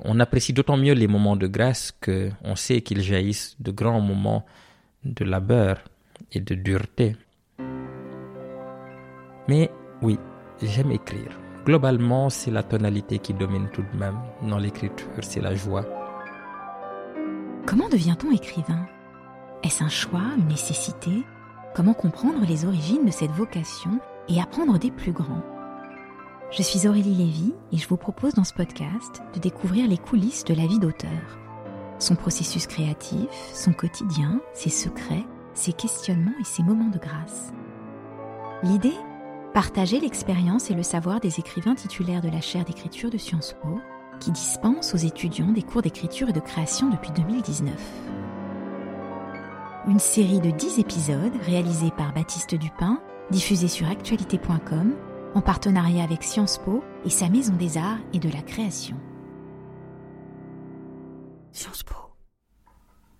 [0.00, 4.00] On apprécie d'autant mieux les moments de grâce que on sait qu'ils jaillissent de grands
[4.00, 4.44] moments
[5.04, 5.84] de labeur
[6.32, 7.16] et de dureté.
[9.46, 9.70] Mais
[10.02, 10.18] oui,
[10.60, 11.38] j'aime écrire.
[11.64, 14.18] Globalement, c'est la tonalité qui domine tout de même.
[14.42, 15.86] Dans l'écriture, c'est la joie.
[17.64, 18.86] Comment devient-on écrivain?
[19.62, 21.22] Est-ce un choix, une nécessité?
[21.74, 25.53] Comment comprendre les origines de cette vocation et apprendre des plus grands?
[26.56, 30.44] Je suis Aurélie Lévy et je vous propose dans ce podcast de découvrir les coulisses
[30.44, 31.10] de la vie d'auteur.
[31.98, 35.24] Son processus créatif, son quotidien, ses secrets,
[35.54, 37.52] ses questionnements et ses moments de grâce.
[38.62, 38.94] L'idée?
[39.52, 43.80] Partager l'expérience et le savoir des écrivains titulaires de la chaire d'écriture de Sciences Po
[44.20, 47.74] qui dispense aux étudiants des cours d'écriture et de création depuis 2019.
[49.88, 53.00] Une série de 10 épisodes réalisés par Baptiste Dupin,
[53.32, 54.94] diffusés sur actualité.com
[55.34, 58.96] en partenariat avec Sciences Po et sa maison des arts et de la création.
[61.52, 61.96] Sciences Po.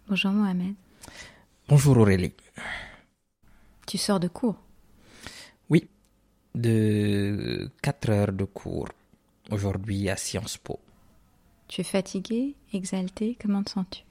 [0.09, 0.75] Bonjour Mohamed.
[1.69, 2.33] Bonjour Aurélie.
[3.87, 4.57] Tu sors de cours?
[5.69, 5.89] Oui,
[6.55, 8.89] de 4 heures de cours
[9.51, 10.79] aujourd'hui à Sciences Po.
[11.67, 14.03] Tu es fatigué, exalté, comment te sens-tu?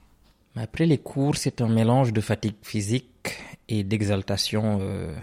[0.56, 3.38] Après les cours, c'est un mélange de fatigue physique
[3.70, 5.16] et d'exaltation euh,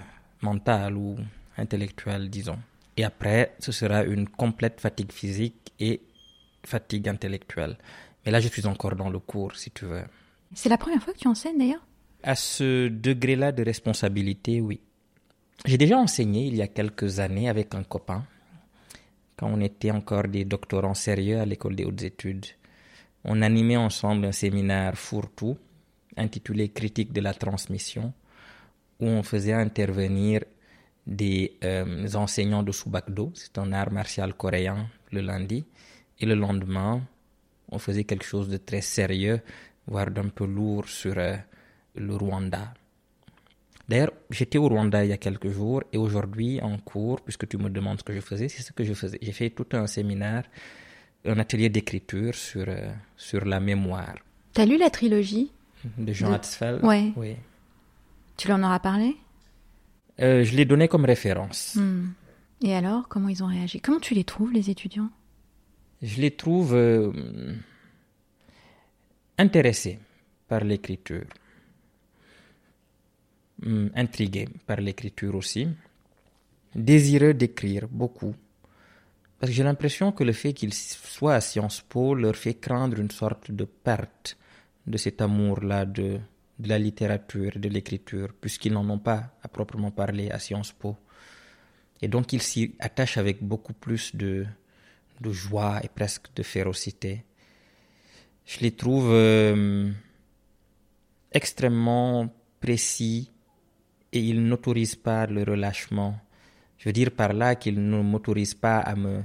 [0.42, 1.16] mentale ou
[1.56, 2.58] intellectuelle, disons.
[3.00, 6.02] Et après, ce sera une complète fatigue physique et
[6.66, 7.78] fatigue intellectuelle.
[8.22, 10.04] Mais là, je suis encore dans le cours, si tu veux.
[10.52, 11.86] C'est la première fois que tu enseignes d'ailleurs?
[12.22, 14.82] À ce degré-là de responsabilité, oui.
[15.64, 18.22] J'ai déjà enseigné il y a quelques années avec un copain,
[19.34, 22.44] quand on était encore des doctorants sérieux à l'école des hautes études.
[23.24, 25.56] On animait ensemble un séminaire fourre-tout
[26.18, 28.12] intitulé Critique de la transmission,
[29.00, 30.42] où on faisait intervenir
[31.10, 35.64] des euh, enseignants de Subakdo, c'est un art martial coréen, le lundi,
[36.20, 37.02] et le lendemain,
[37.70, 39.40] on faisait quelque chose de très sérieux,
[39.86, 41.36] voire d'un peu lourd sur euh,
[41.96, 42.72] le Rwanda.
[43.88, 47.58] D'ailleurs, j'étais au Rwanda il y a quelques jours et aujourd'hui en cours, puisque tu
[47.58, 49.18] me demandes ce que je faisais, c'est ce que je faisais.
[49.20, 50.44] J'ai fait tout un séminaire,
[51.24, 54.14] un atelier d'écriture sur, euh, sur la mémoire.
[54.52, 55.50] T'as lu la trilogie
[55.98, 56.84] De Jean Hatzfeld?
[56.84, 57.12] Ouais.
[57.16, 57.34] Oui.
[58.36, 59.16] Tu leur en auras parlé?
[60.20, 61.76] Euh, je l'ai donné comme référence.
[61.76, 62.08] Hmm.
[62.62, 63.80] Et alors, comment ils ont réagi?
[63.80, 65.10] Comment tu les trouves, les étudiants?
[66.02, 67.10] Je les trouve euh,
[69.38, 69.98] intéressés
[70.48, 71.24] par l'écriture,
[73.66, 75.68] Hum, intrigués par l'écriture aussi,
[76.74, 78.34] désireux d'écrire beaucoup.
[79.38, 82.98] Parce que j'ai l'impression que le fait qu'ils soient à Sciences Po leur fait craindre
[82.98, 84.38] une sorte de perte
[84.86, 86.20] de cet amour-là de,
[86.60, 90.96] de la littérature, de l'écriture, puisqu'ils n'en ont pas à proprement parler à Sciences Po.
[92.02, 94.46] Et donc ils s'y attachent avec beaucoup plus de,
[95.24, 97.24] joie et presque de férocité.
[98.44, 99.90] Je les trouve euh,
[101.32, 103.30] extrêmement précis
[104.12, 106.18] et ils n'autorisent pas le relâchement.
[106.78, 109.22] Je veux dire par là qu'ils ne m'autorisent pas à me,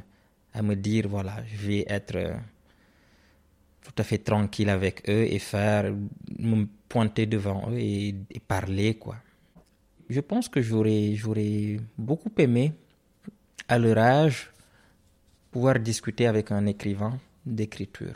[0.54, 2.36] à me dire, voilà, je vais être euh,
[3.86, 5.94] tout à fait tranquille avec eux et faire,
[6.40, 8.16] me pointer devant eux et,
[8.48, 9.18] parler, quoi.
[10.10, 12.74] Je pense que j'aurais, j'aurais beaucoup aimé,
[13.68, 14.52] à leur âge,
[15.52, 18.16] pouvoir discuter avec un écrivain d'écriture.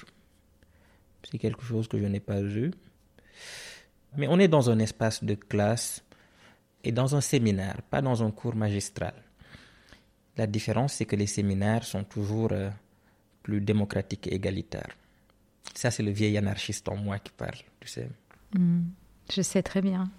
[1.24, 2.72] C'est quelque chose que je n'ai pas eu.
[4.18, 6.03] Mais on est dans un espace de classe
[6.84, 9.13] et dans un séminaire, pas dans un cours magistral.
[10.38, 12.69] La différence, c'est que les séminaires sont toujours euh,
[13.44, 14.96] plus démocratiques et égalitaires.
[15.79, 18.09] Ça, c'est le vieil anarchiste en moi qui parle, tu sais.
[18.53, 18.81] Hmm.
[19.34, 20.12] Je sais très bien.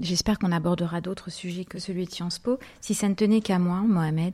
[0.00, 2.58] J'espère qu'on abordera d'autres sujets que celui de Sciences Po.
[2.80, 4.32] Si ça ne tenait qu'à moi, Mohamed,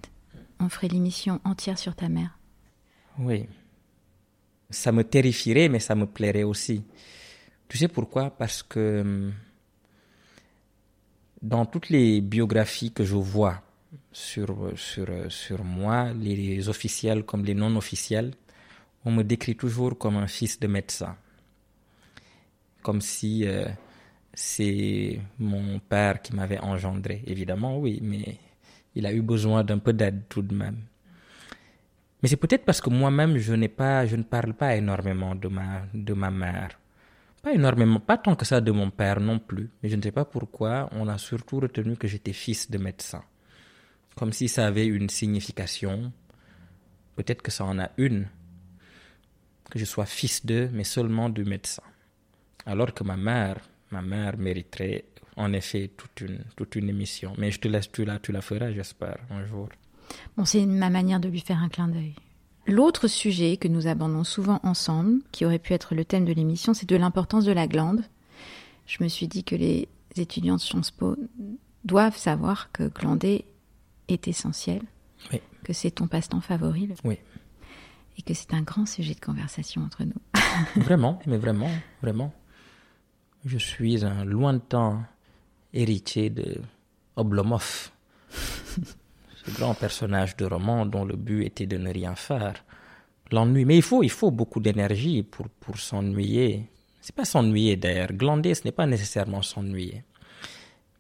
[0.61, 2.39] on ferait l'émission entière sur ta mère.
[3.19, 3.49] Oui.
[4.71, 6.85] Ça me terrifierait, mais ça me plairait aussi.
[7.67, 8.31] Tu sais pourquoi?
[8.31, 9.33] Parce que hum,
[11.43, 13.61] dans toutes les biographies que je vois
[14.13, 18.37] sur, sur, sur moi, les officiels comme les non officiels,
[19.05, 21.17] on me décrit toujours comme un fils de médecin.
[22.83, 23.67] Comme si euh,
[24.33, 27.23] c'est mon père qui m'avait engendré.
[27.27, 28.39] Évidemment, oui, mais
[28.95, 30.79] il a eu besoin d'un peu d'aide tout de même.
[32.23, 35.83] Mais c'est peut-être parce que moi-même, je pas, je ne parle pas énormément de ma,
[35.93, 36.79] de ma mère.
[37.43, 39.69] Pas énormément, pas tant que ça de mon père non plus.
[39.83, 43.23] Mais je ne sais pas pourquoi, on a surtout retenu que j'étais fils de médecin.
[44.17, 46.13] Comme si ça avait une signification.
[47.17, 48.27] Peut-être que ça en a une.
[49.75, 51.83] Que je sois fils d'eux, mais seulement du médecin.
[52.65, 53.59] Alors que ma mère,
[53.91, 55.05] ma mère mériterait
[55.37, 57.35] en effet toute une, toute une émission.
[57.39, 59.69] Mais je te laisse, tu la, tu la feras, j'espère, un jour.
[60.37, 62.15] Bon, c'est ma manière de lui faire un clin d'œil.
[62.69, 66.73] L'autre sujet que nous abordons souvent ensemble, qui aurait pu être le thème de l'émission,
[66.73, 68.05] c'est de l'importance de la glande.
[68.87, 71.17] Je me suis dit que les étudiants de Sciences Po
[71.85, 73.45] doivent savoir que glander
[74.07, 74.83] est essentiel,
[75.33, 75.41] Oui.
[75.65, 77.19] que c'est ton passe-temps favori le- Oui.
[78.17, 80.21] Et que c'est un grand sujet de conversation entre nous.
[80.77, 81.71] Vraiment, mais vraiment,
[82.01, 82.33] vraiment.
[83.45, 85.07] Je suis un lointain
[85.73, 86.61] héritier de
[87.17, 87.91] Oblomov,
[88.31, 92.65] ce grand personnage de roman dont le but était de ne rien faire.
[93.33, 96.71] L'ennui, mais il faut, il faut beaucoup d'énergie pour, pour s'ennuyer.
[97.01, 98.13] C'est pas s'ennuyer d'ailleurs.
[98.13, 100.05] Glander, ce n'est pas nécessairement s'ennuyer.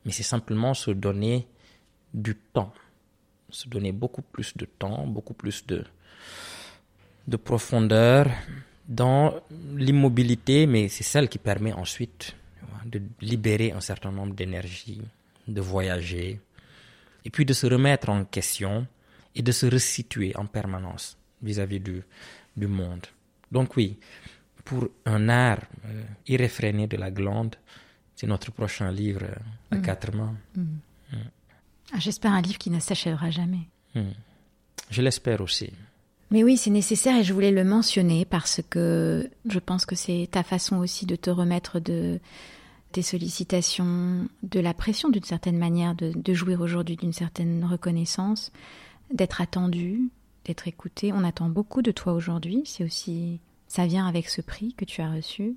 [0.04, 1.46] Mais c'est simplement se donner
[2.12, 2.72] du temps.
[3.50, 5.84] Se donner beaucoup plus de temps, beaucoup plus de,
[7.26, 8.30] de profondeur
[8.86, 9.34] dans
[9.74, 12.36] l'immobilité, mais c'est celle qui permet ensuite
[12.84, 15.00] de libérer un certain nombre d'énergie,
[15.48, 16.40] de voyager,
[17.24, 18.86] et puis de se remettre en question
[19.34, 22.02] et de se resituer en permanence vis-à-vis du,
[22.56, 23.06] du monde.
[23.50, 23.98] Donc oui,
[24.64, 27.56] pour un art euh, irréfréné de la glande,
[28.14, 30.36] c'est notre prochain livre euh, à quatre mains.
[31.92, 33.68] Ah, J'espère un livre qui ne s'achèvera jamais.
[34.90, 35.72] Je l'espère aussi.
[36.30, 40.28] Mais oui, c'est nécessaire et je voulais le mentionner parce que je pense que c'est
[40.30, 42.18] ta façon aussi de te remettre de
[42.94, 48.52] tes sollicitations, de la pression d'une certaine manière, de, jouir aujourd'hui d'une certaine reconnaissance,
[49.12, 50.10] d'être attendu,
[50.44, 51.12] d'être écouté.
[51.12, 52.62] On attend beaucoup de toi aujourd'hui.
[52.64, 55.56] C'est aussi, ça vient avec ce prix que tu as reçu,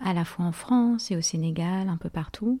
[0.00, 2.58] à la fois en France et au Sénégal, un peu partout.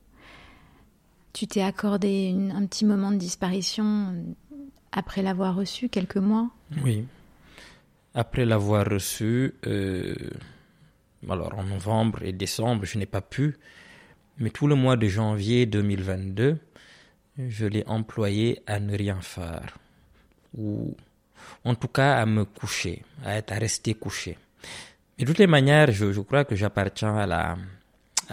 [1.32, 4.14] Tu t'es accordé un petit moment de disparition
[4.92, 6.50] après l'avoir reçu, quelques mois.
[6.82, 7.06] Oui.
[8.14, 10.14] Après l'avoir reçu, euh,
[11.28, 13.56] alors en novembre et décembre, je n'ai pas pu,
[14.38, 16.58] mais tout le mois de janvier 2022,
[17.38, 19.78] je l'ai employé à ne rien faire,
[20.56, 20.96] ou
[21.64, 24.36] en tout cas à me coucher, à, rester couché.
[25.16, 27.26] Mais de toutes les manières, je, crois que j'appartiens à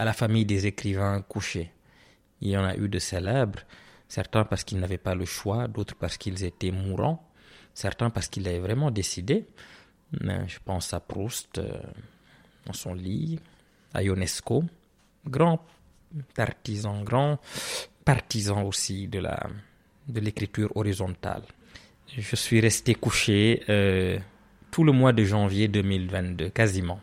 [0.04, 1.70] la famille des écrivains couchés.
[2.40, 3.60] Il y en a eu de célèbres,
[4.08, 7.28] certains parce qu'ils n'avaient pas le choix, d'autres parce qu'ils étaient mourants,
[7.74, 9.46] certains parce qu'ils avaient vraiment décidé.
[10.12, 11.68] Je pense à Proust euh,
[12.66, 13.38] dans son lit,
[13.92, 14.64] à Ionesco,
[15.26, 15.60] grand
[16.38, 17.38] artisan, grand
[18.04, 19.46] partisan aussi de la
[20.08, 21.42] de l'écriture horizontale.
[22.16, 24.18] Je suis resté couché euh,
[24.70, 27.00] tout le mois de janvier 2022, quasiment,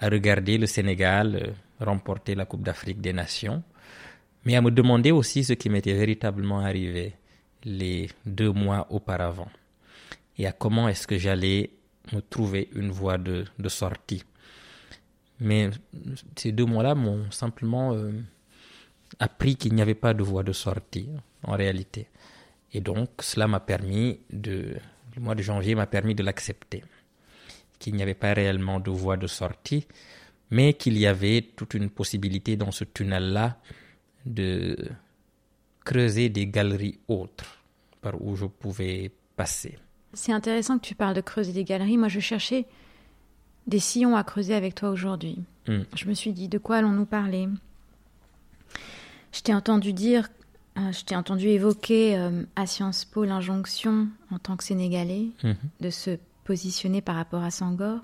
[0.00, 3.62] à regarder le Sénégal euh, remporter la Coupe d'Afrique des Nations,
[4.46, 7.14] mais à me demander aussi ce qui m'était véritablement arrivé
[7.64, 9.48] les deux mois auparavant
[10.38, 11.70] et à comment est-ce que j'allais
[12.12, 14.22] me trouver une voie de, sortie.
[15.40, 15.70] Mais
[16.36, 18.12] ces deux mois-là m'ont simplement euh,
[19.18, 21.08] appris qu'il n'y avait pas de voie de sortie
[21.42, 22.06] en réalité.
[22.72, 24.76] Et donc cela m'a permis de,
[25.16, 26.84] le mois de janvier m'a permis de l'accepter,
[27.80, 29.88] qu'il n'y avait pas réellement de voie de sortie,
[30.50, 33.58] mais qu'il y avait toute une possibilité dans ce tunnel-là
[34.26, 34.76] de
[35.84, 37.58] creuser des galeries autres
[38.02, 39.78] par où je pouvais passer.
[40.12, 41.96] C'est intéressant que tu parles de creuser des galeries.
[41.96, 42.66] Moi, je cherchais
[43.66, 45.38] des sillons à creuser avec toi aujourd'hui.
[45.68, 45.80] Mm.
[45.94, 47.48] Je me suis dit, de quoi allons-nous parler?
[49.32, 50.28] Je t'ai entendu dire,
[50.78, 55.56] euh, je t'ai entendu évoquer euh, à Sciences Po l'injonction, en tant que Sénégalais, Mhm.
[55.80, 58.00] de se positionner par rapport à Sangor.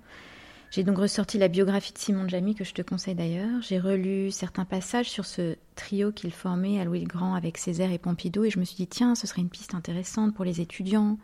[0.72, 3.60] J'ai donc ressorti la biographie de Simon Jamy, que je te conseille d'ailleurs.
[3.60, 7.92] J'ai relu certains passages sur ce trio qu'il formait à Louis le Grand avec Césaire
[7.92, 10.62] et Pompidou, et je me suis dit, tiens, ce serait une piste intéressante pour les
[10.62, 11.18] étudiants.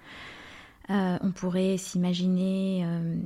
[0.91, 3.17] Euh, on pourrait s'imaginer euh,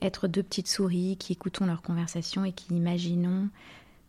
[0.00, 3.48] être deux petites souris qui écoutons leurs conversations et qui imaginons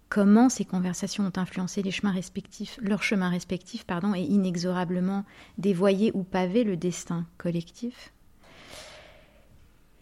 [0.08, 5.26] comment ces conversations ont influencé les chemins respectifs, leurs chemins respectifs, pardon, et inexorablement
[5.58, 8.14] dévoyé ou pavé le destin collectif.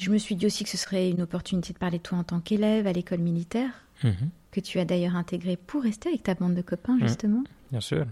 [0.03, 2.25] Je me suis dit aussi que ce serait une opportunité de parler de toi en
[2.25, 3.71] tant qu'élève à l'école militaire,
[4.03, 4.29] Mhm.
[4.51, 7.43] que tu as d'ailleurs intégré pour rester avec ta bande de copains, justement.
[7.71, 8.05] Bien sûr.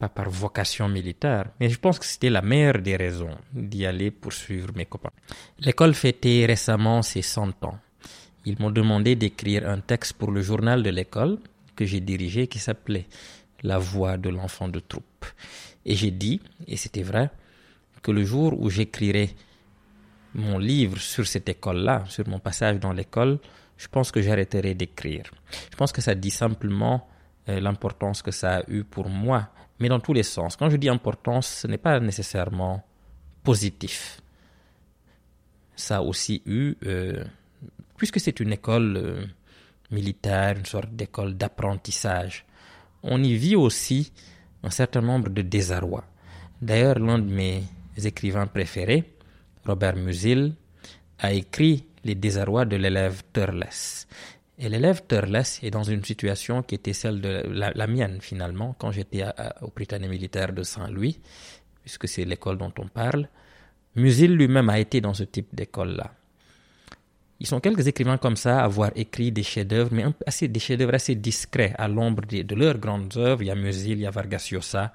[0.00, 4.10] Pas par vocation militaire, mais je pense que c'était la meilleure des raisons d'y aller
[4.10, 5.12] pour suivre mes copains.
[5.60, 7.78] L'école fêtait récemment ses 100 ans.
[8.44, 11.38] Ils m'ont demandé d'écrire un texte pour le journal de l'école
[11.76, 13.06] que j'ai dirigé qui s'appelait
[13.62, 15.24] La voix de l'enfant de troupe.
[15.86, 17.30] Et j'ai dit, et c'était vrai,
[18.02, 19.30] que le jour où j'écrirai
[20.34, 23.38] mon livre sur cette école-là, sur mon passage dans l'école,
[23.76, 25.24] je pense que j'arrêterai d'écrire.
[25.70, 27.08] Je pense que ça dit simplement
[27.48, 29.48] euh, l'importance que ça a eu pour moi,
[29.80, 30.56] mais dans tous les sens.
[30.56, 32.84] Quand je dis importance, ce n'est pas nécessairement
[33.42, 34.20] positif.
[35.76, 37.24] Ça a aussi eu, euh,
[37.96, 39.26] puisque c'est une école euh,
[39.90, 42.44] militaire, une sorte d'école d'apprentissage,
[43.02, 44.12] on y vit aussi
[44.62, 46.04] un certain nombre de désarrois.
[46.62, 47.64] D'ailleurs, l'un de mes
[48.02, 49.13] écrivains préférés,
[49.66, 50.54] Robert Musil,
[51.18, 53.66] a écrit Les désarrois de l'élève Turles.
[54.58, 58.92] Et l'élève Turles est dans une situation qui était celle de la, mienne finalement, quand
[58.92, 59.24] j'étais
[59.62, 61.18] au Britannique militaire de Saint-Louis,
[61.82, 63.28] puisque c'est l'école dont on parle.
[63.96, 66.12] Musil lui-même a été dans ce type d'école-là.
[67.40, 70.94] Ils sont quelques écrivains comme ça à avoir écrit des chefs-d'œuvre, mais assez, des chefs-d'œuvre
[70.94, 73.42] assez discrets à l'ombre de, leurs grandes œuvres.
[73.42, 74.92] Il y a Musil, il y a Vargas Llosa,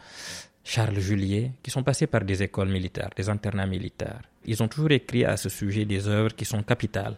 [0.63, 4.21] Charles Juliet, qui sont passés par des écoles militaires, des internats militaires.
[4.45, 7.17] Ils ont toujours écrit à ce sujet des œuvres qui sont capitales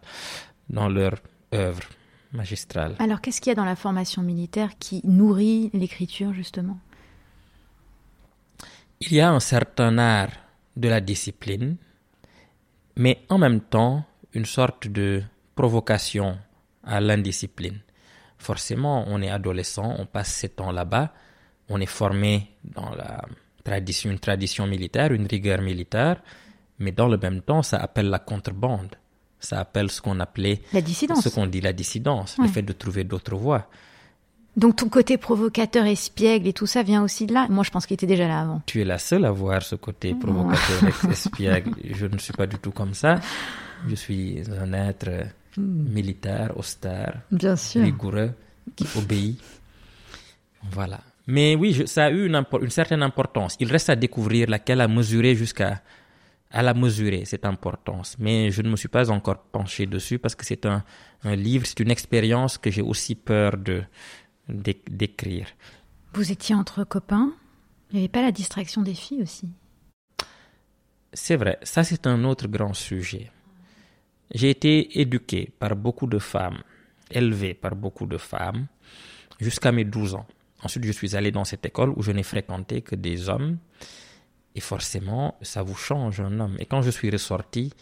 [0.70, 1.16] dans leur
[1.54, 1.84] œuvre
[2.32, 2.96] magistrale.
[3.00, 6.80] Alors, qu'est-ce qu'il y a dans la formation militaire qui nourrit l'écriture, justement?
[9.02, 10.32] Il y a un certain art
[10.78, 11.76] de la discipline,
[12.96, 15.24] mais en même temps, une sorte de
[15.56, 16.38] provocation
[16.84, 17.80] à l'indiscipline.
[18.38, 21.14] Forcément, on est adolescent, on passe ses temps là-bas,
[21.72, 23.22] on est formé dans la
[23.64, 26.22] tradition, une tradition militaire, une rigueur militaire,
[26.80, 28.96] mais dans le même temps, ça appelle la contrebande.
[29.40, 31.22] Ça appelle ce qu'on appelait la dissidence.
[31.22, 33.68] Ce qu'on dit la dissidence, le fait de trouver d'autres voies.
[34.58, 37.48] Donc ton côté provocateur, espiègle et tout ça vient aussi de là?
[37.50, 38.62] Moi, je pense qu'il était déjà là avant.
[38.66, 41.72] Tu es la seule à voir ce côté provocateur, espiègle.
[41.90, 43.20] Je ne suis pas du tout comme ça.
[43.88, 45.10] Je suis un être
[45.58, 45.94] hmm.
[45.94, 47.82] militaire, austère, Bien sûr.
[47.84, 48.32] rigoureux,
[48.76, 49.40] qui obéit.
[50.72, 51.00] Voilà.
[51.28, 53.56] Mais oui, ça a eu une, une, certaine importance.
[53.60, 55.82] Il reste à découvrir laquelle a mesuré jusqu'à
[56.54, 58.18] à la mesurer cette importance.
[58.20, 60.84] Mais je ne me suis pas encore penché dessus parce que c'est un,
[61.24, 63.84] un livre, c'est une expérience que j'ai aussi peur de
[64.50, 65.48] d'écrire.
[66.14, 67.32] Vous étiez entre copains
[67.90, 69.50] Il n'y avait pas la distraction des filles aussi?
[71.14, 73.32] C'est vrai, ça c'est un autre grand sujet.
[74.34, 76.62] J'ai été éduqué par beaucoup de femmes,
[77.10, 78.68] élevé par beaucoup de femmes,
[79.40, 80.26] jusqu'à mes 12 ans.
[80.64, 83.58] Ensuite, je suis allé dans cette école où je n'ai fréquenté que des hommes.
[84.54, 86.58] Et forcément, ça vous change un homme.
[86.60, 87.74] Et quand je suis ressorti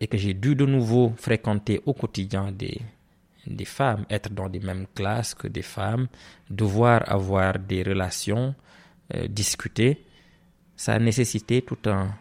[0.00, 2.80] et que j'ai dû de nouveau fréquenter au quotidien des,
[3.46, 6.08] des femmes, être dans les mêmes classes que des femmes,
[6.48, 8.54] devoir avoir des relations,
[9.14, 10.04] euh, discuter,
[10.76, 12.14] ça a nécessité tout un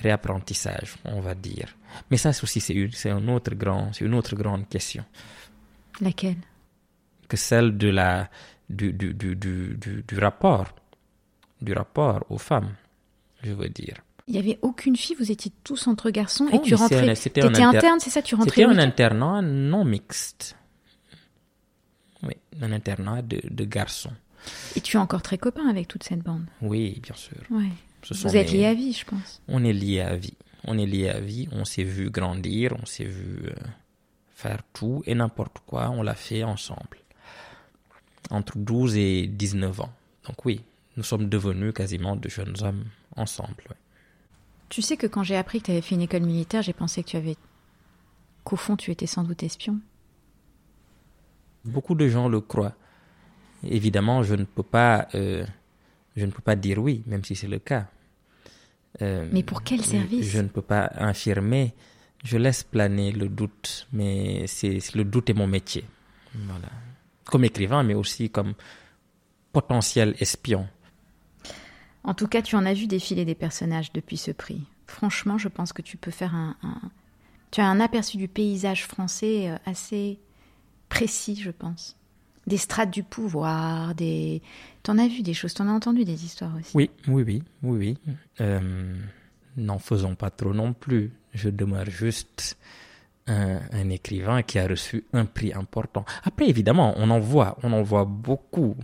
[0.00, 1.76] réapprentissage, on va dire.
[2.10, 5.04] Mais ça aussi, c'est une, c'est un autre grand, c'est une autre grande question.
[6.00, 6.36] Laquelle?
[7.28, 8.30] Que celle de la,
[8.68, 10.68] du, du, du, du, du rapport,
[11.60, 12.74] du rapport aux femmes,
[13.42, 13.96] je veux dire.
[14.26, 17.14] Il n'y avait aucune fille, vous étiez tous entre garçons et oh, tu rentrais.
[17.14, 20.54] C'était un interne, c'est ça Tu rentrais C'était un internat non mixte.
[22.22, 24.12] Oui, un internat de, de, garçons.
[24.76, 27.38] Et tu es encore très copain avec toute cette bande Oui, bien sûr.
[27.50, 27.70] Ouais.
[28.10, 29.40] Vous êtes liés à vie, je pense.
[29.48, 30.36] On est liés à vie.
[30.64, 31.48] On est liés à vie.
[31.52, 33.54] On s'est vu grandir, on s'est vu euh,
[34.34, 35.88] faire tout et n'importe quoi.
[35.90, 36.98] On l'a fait ensemble.
[38.30, 39.92] Entre 12 et 19 ans.
[40.26, 40.60] Donc oui,
[40.96, 42.84] nous sommes devenus quasiment de jeunes hommes
[43.16, 43.64] ensemble.
[44.68, 47.02] Tu sais que quand j'ai appris que tu avais fait une école militaire, j'ai pensé
[47.02, 47.36] que tu avais
[48.44, 49.78] qu'au fond tu étais sans doute espion.
[51.64, 52.74] Beaucoup de gens le croient.
[53.64, 55.44] Évidemment, je ne peux pas, euh,
[56.16, 57.88] je ne peux pas dire oui, même si c'est le cas.
[59.02, 60.26] Euh, mais pour quel service?
[60.26, 61.74] Je ne peux pas affirmer.
[62.24, 65.84] Je laisse planer le doute, mais c'est le doute est mon métier.
[66.34, 66.68] Voilà.
[67.28, 68.54] Comme écrivain, mais aussi comme
[69.52, 70.66] potentiel espion.
[72.04, 74.62] En tout cas, tu en as vu défiler des personnages depuis ce prix.
[74.86, 76.56] Franchement, je pense que tu peux faire un,
[77.50, 80.18] tu as un aperçu du paysage français euh, assez
[80.88, 81.96] précis, je pense.
[82.46, 84.40] Des strates du pouvoir, des.
[84.82, 86.70] T'en as vu des choses, t'en as entendu des histoires aussi.
[86.74, 88.14] Oui, oui, oui, oui, oui.
[88.40, 88.96] Euh,
[89.58, 91.12] n'en faisons pas trop non plus.
[91.34, 92.56] Je demeure juste
[93.28, 96.04] un, un, écrivain qui a reçu un prix important.
[96.24, 98.76] Après, évidemment, on en voit, on en voit beaucoup.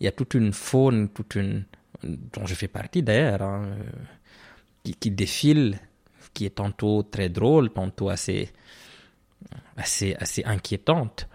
[0.00, 1.64] Il y a toute une faune, toute une
[2.02, 3.76] dont je fais partie d'ailleurs, hein,
[4.82, 5.78] qui, qui, défile,
[6.32, 8.50] qui est tantôt très drôle, tantôt assez,
[9.76, 11.28] assez, assez inquiétante.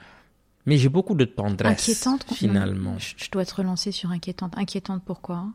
[0.66, 1.82] Mais j'ai beaucoup de tendresse.
[1.82, 2.98] Inquiétante finalement.
[3.00, 4.58] Je dois te relancer sur inquiétante.
[4.58, 5.48] Inquiétante pourquoi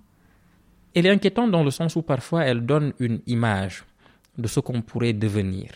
[0.95, 3.85] Elle est inquiétante dans le sens où parfois elle donne une image
[4.39, 5.71] de ce qu'on pourrait devenir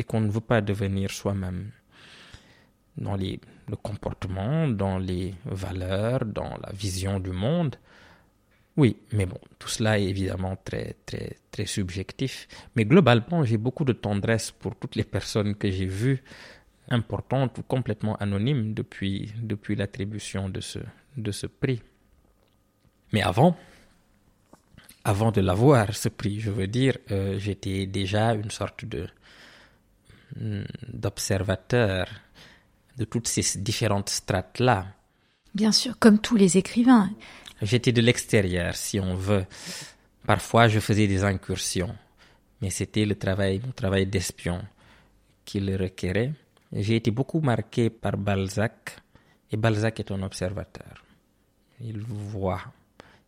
[0.00, 1.72] et qu'on ne veut pas devenir soi-même.
[2.96, 3.38] Dans les,
[3.68, 7.76] le comportement, dans les valeurs, dans la vision du monde.
[8.78, 12.48] Oui, mais bon, tout cela est évidemment très, très, très subjectif.
[12.76, 16.22] Mais globalement, j'ai beaucoup de tendresse pour toutes les personnes que j'ai vues,
[16.88, 20.78] importantes ou complètement anonymes depuis, depuis l'attribution de ce,
[21.18, 21.82] de ce prix.
[23.12, 23.54] Mais avant,
[25.04, 29.06] avant de l'avoir, ce prix, je veux dire, euh, j'étais déjà une sorte de
[30.36, 32.08] hmm, d'observateur
[32.96, 34.86] de toutes ces différentes strates-là.
[35.54, 37.10] Bien sûr, comme tous les écrivains.
[37.62, 39.46] J'étais de l'extérieur, si on veut.
[40.26, 41.94] Parfois, je faisais des incursions.
[42.60, 44.60] mais c'était le travail, mon travail d'espion
[45.44, 46.32] qui le requérait.
[46.72, 48.96] J'ai été beaucoup marqué par Balzac,
[49.50, 51.04] et Balzac est un observateur.
[51.80, 52.62] Il voit,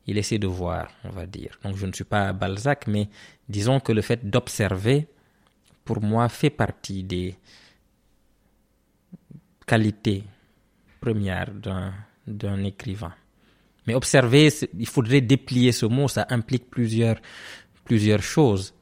[0.07, 1.59] il essaie de voir, on va dire.
[1.65, 3.09] Donc je ne suis pas Balzac, mais
[3.49, 5.09] disons que le fait d'observer,
[5.85, 7.37] pour moi, fait partie des
[9.67, 10.25] qualités
[11.01, 11.53] premières
[12.27, 13.15] d'un écrivain.
[13.87, 14.49] Mais observer,
[14.79, 17.17] il faudrait déplier ce mot, ça implique plusieurs,
[17.85, 18.75] plusieurs choses.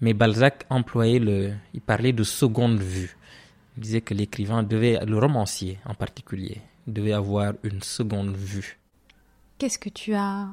[0.00, 3.16] Mais Balzac employait le, il parlait de seconde vue.
[3.76, 8.78] Il disait que l'écrivain devait, le romancier en particulier, devait avoir une seconde vue.
[9.58, 10.48] Qu'est-ce que tu as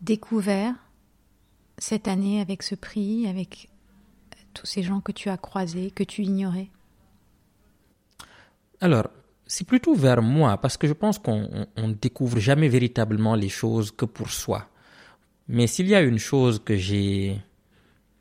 [0.00, 0.74] découvert
[1.78, 3.68] cette année avec ce prix, avec
[4.52, 6.68] tous ces gens que tu as croisés, que tu ignorais
[8.80, 9.08] Alors,
[9.46, 13.90] c'est plutôt vers moi, parce que je pense qu'on ne découvre jamais véritablement les choses
[13.90, 14.68] que pour soi.
[15.48, 17.38] Mais s'il y a une chose que j'ai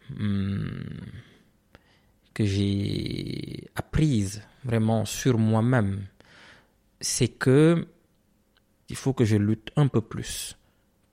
[0.09, 0.65] hmm,
[2.33, 6.05] que j'ai apprise vraiment sur moi-même,
[6.99, 7.87] c'est que
[8.89, 10.57] il faut que je lutte un peu plus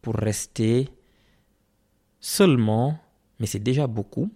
[0.03, 0.89] pour rester
[2.21, 2.99] seulement,
[3.39, 4.31] mais c'est déjà beaucoup,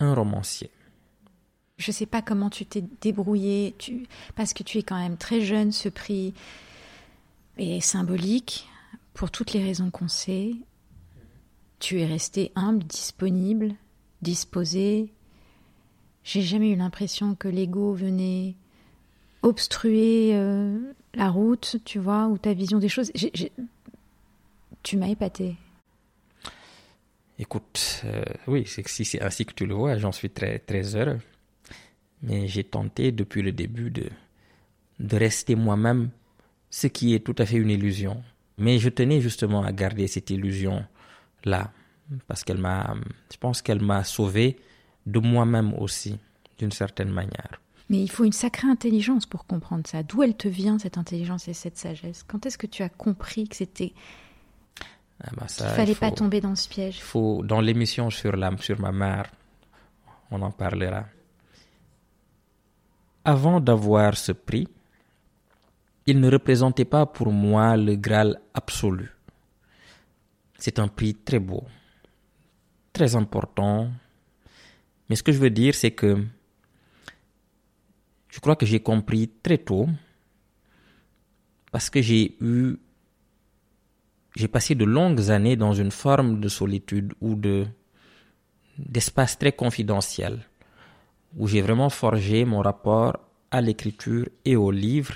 [0.00, 0.70] un romancier.
[1.78, 3.74] Je ne sais pas comment tu t'es débrouillé,
[4.34, 6.32] parce que tu es quand même très jeune, ce prix
[7.58, 8.68] est symbolique
[9.12, 10.54] pour toutes les raisons qu'on sait.
[11.78, 13.74] Tu es resté humble, disponible,
[14.22, 15.12] disposé.
[16.24, 18.54] J'ai jamais eu l'impression que l'ego venait
[19.42, 20.78] obstruer euh,
[21.14, 23.12] la route, tu vois, ou ta vision des choses.
[24.82, 25.56] Tu m'as épaté.
[27.38, 31.20] Écoute, euh, oui, si c'est ainsi que tu le vois, j'en suis très, très heureux.
[32.22, 34.08] Mais j'ai tenté depuis le début de,
[35.00, 36.10] de rester moi-même,
[36.70, 38.22] ce qui est tout à fait une illusion.
[38.58, 41.72] Mais je tenais justement à garder cette illusion-là,
[42.26, 42.94] parce qu'elle m'a,
[43.30, 44.56] je pense qu'elle m'a sauvé
[45.04, 46.18] de moi-même aussi,
[46.58, 47.60] d'une certaine manière.
[47.90, 50.02] Mais il faut une sacrée intelligence pour comprendre ça.
[50.02, 52.24] D'où elle te vient, cette intelligence et cette sagesse?
[52.26, 53.92] Quand est-ce que tu as compris que c'était
[55.22, 57.00] ah bah Il fallait pas tomber dans ce piège.
[57.00, 59.30] Faut, dans l'émission sur, sur ma mère,
[60.30, 61.06] on en parlera.
[63.24, 64.68] Avant d'avoir ce prix,
[66.06, 69.10] il ne représentait pas pour moi le Graal absolu.
[70.58, 71.64] C'est un prix très beau,
[72.92, 73.90] très important.
[75.08, 76.24] Mais ce que je veux dire, c'est que
[78.28, 79.88] je crois que j'ai compris très tôt,
[81.72, 82.76] parce que j'ai eu
[84.36, 87.66] j'ai passé de longues années dans une forme de solitude ou de
[88.78, 90.38] d'espace très confidentiel
[91.38, 93.18] où j'ai vraiment forgé mon rapport
[93.50, 95.14] à l'écriture et au livre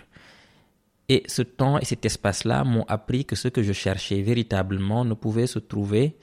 [1.10, 5.14] et ce temps et cet espace-là m'ont appris que ce que je cherchais véritablement ne
[5.14, 6.16] pouvait se trouver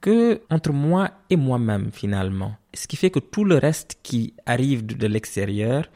[0.00, 2.56] que entre moi et moi-même finalement.
[2.74, 5.86] Ce qui fait que tout le reste qui arrive de l'extérieur,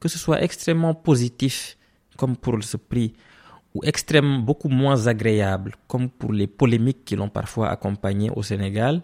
[0.00, 1.76] que ce soit extrêmement positif
[2.16, 3.12] comme pour ce prix
[3.74, 9.02] ou extrêmement beaucoup moins agréable, comme pour les polémiques qui l'ont parfois accompagné au Sénégal,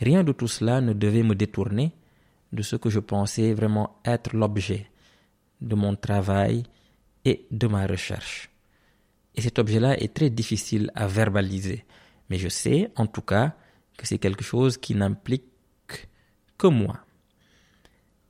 [0.00, 1.92] rien de tout cela ne devait me détourner
[2.52, 4.86] de ce que je pensais vraiment être l'objet
[5.60, 6.64] de mon travail
[7.24, 8.50] et de ma recherche.
[9.34, 11.84] Et cet objet-là est très difficile à verbaliser,
[12.28, 13.54] mais je sais en tout cas
[13.96, 15.44] que c'est quelque chose qui n'implique
[16.58, 16.98] que moi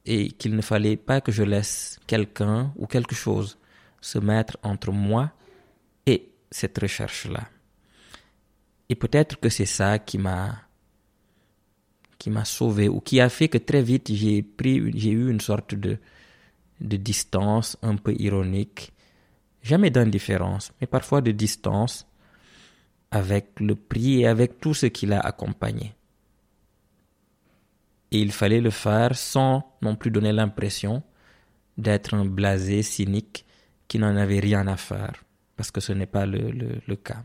[0.05, 3.59] et qu'il ne fallait pas que je laisse quelqu'un ou quelque chose
[4.01, 5.33] se mettre entre moi
[6.53, 7.49] cette recherche-là.
[8.89, 10.63] Et peut-être que c'est ça qui m'a
[12.19, 15.41] qui m'a sauvé ou qui a fait que très vite j'ai pris j'ai eu une
[15.41, 15.99] sorte de
[16.81, 18.93] de distance un peu ironique,
[19.63, 22.07] jamais d'indifférence, mais parfois de distance
[23.11, 25.95] avec le prix et avec tout ce qui l'a accompagné.
[28.11, 31.03] Et il fallait le faire sans non plus donner l'impression
[31.79, 33.47] d'être un blasé cynique
[33.89, 35.23] qui n'en avait rien à faire
[35.63, 36.51] parce que ce n'est pas le,
[36.89, 37.23] le, cas.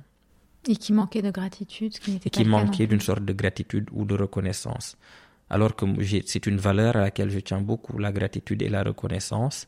[0.67, 4.05] Et qui manquait de gratitude, ce qui n'était qui manquait d'une sorte de gratitude ou
[4.05, 4.95] de reconnaissance.
[5.49, 5.87] Alors que
[6.27, 9.67] c'est une valeur à laquelle je tiens beaucoup, la gratitude et la reconnaissance.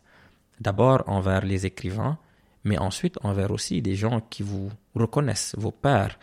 [0.60, 2.20] D'abord envers les écrivains,
[2.64, 6.20] mais ensuite envers aussi des gens qui vous reconnaissent, vos pères,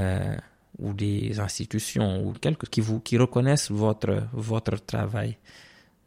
[0.00, 0.34] euh,
[0.78, 5.36] ou des institutions, ou quelques qui vous qui reconnaissent votre, votre travail.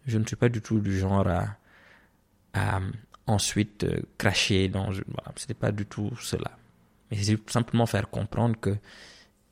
[0.07, 1.55] Je ne suis pas du tout du genre à,
[2.55, 2.79] à,
[3.27, 4.85] ensuite euh, cracher dans.
[4.85, 6.51] Voilà, ce n'est pas du tout cela.
[7.11, 8.71] Mais c'est simplement faire comprendre que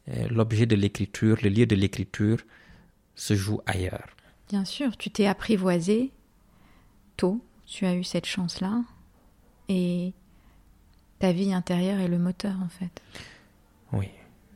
[0.10, 2.40] euh, l'objet de l'écriture, le lieu de l'écriture,
[3.16, 4.08] se joue ailleurs.
[4.50, 6.12] Bien sûr, tu t'es apprivoisé
[7.18, 8.84] tôt, tu as eu cette chance-là,
[9.70, 10.14] et
[11.20, 13.02] ta vie intérieure est le moteur en fait.
[13.94, 14.10] Oui,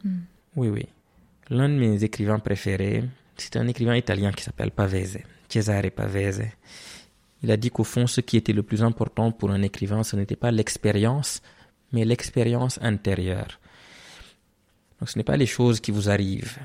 [0.04, 0.20] hmm.
[0.58, 0.86] oui, oui.
[1.50, 3.04] l'un de mes écrivains préférés,
[3.38, 6.44] c'est un écrivain italien qui s'appelle Pavese, Cesare Pavese.
[7.44, 10.16] Il a dit qu'au fond, ce qui était le plus important pour un écrivain, ce
[10.16, 11.42] n'était pas l'expérience,
[11.92, 13.60] mais l'expérience intérieure.
[15.00, 16.60] Donc ce n'est pas les choses qui vous arrivent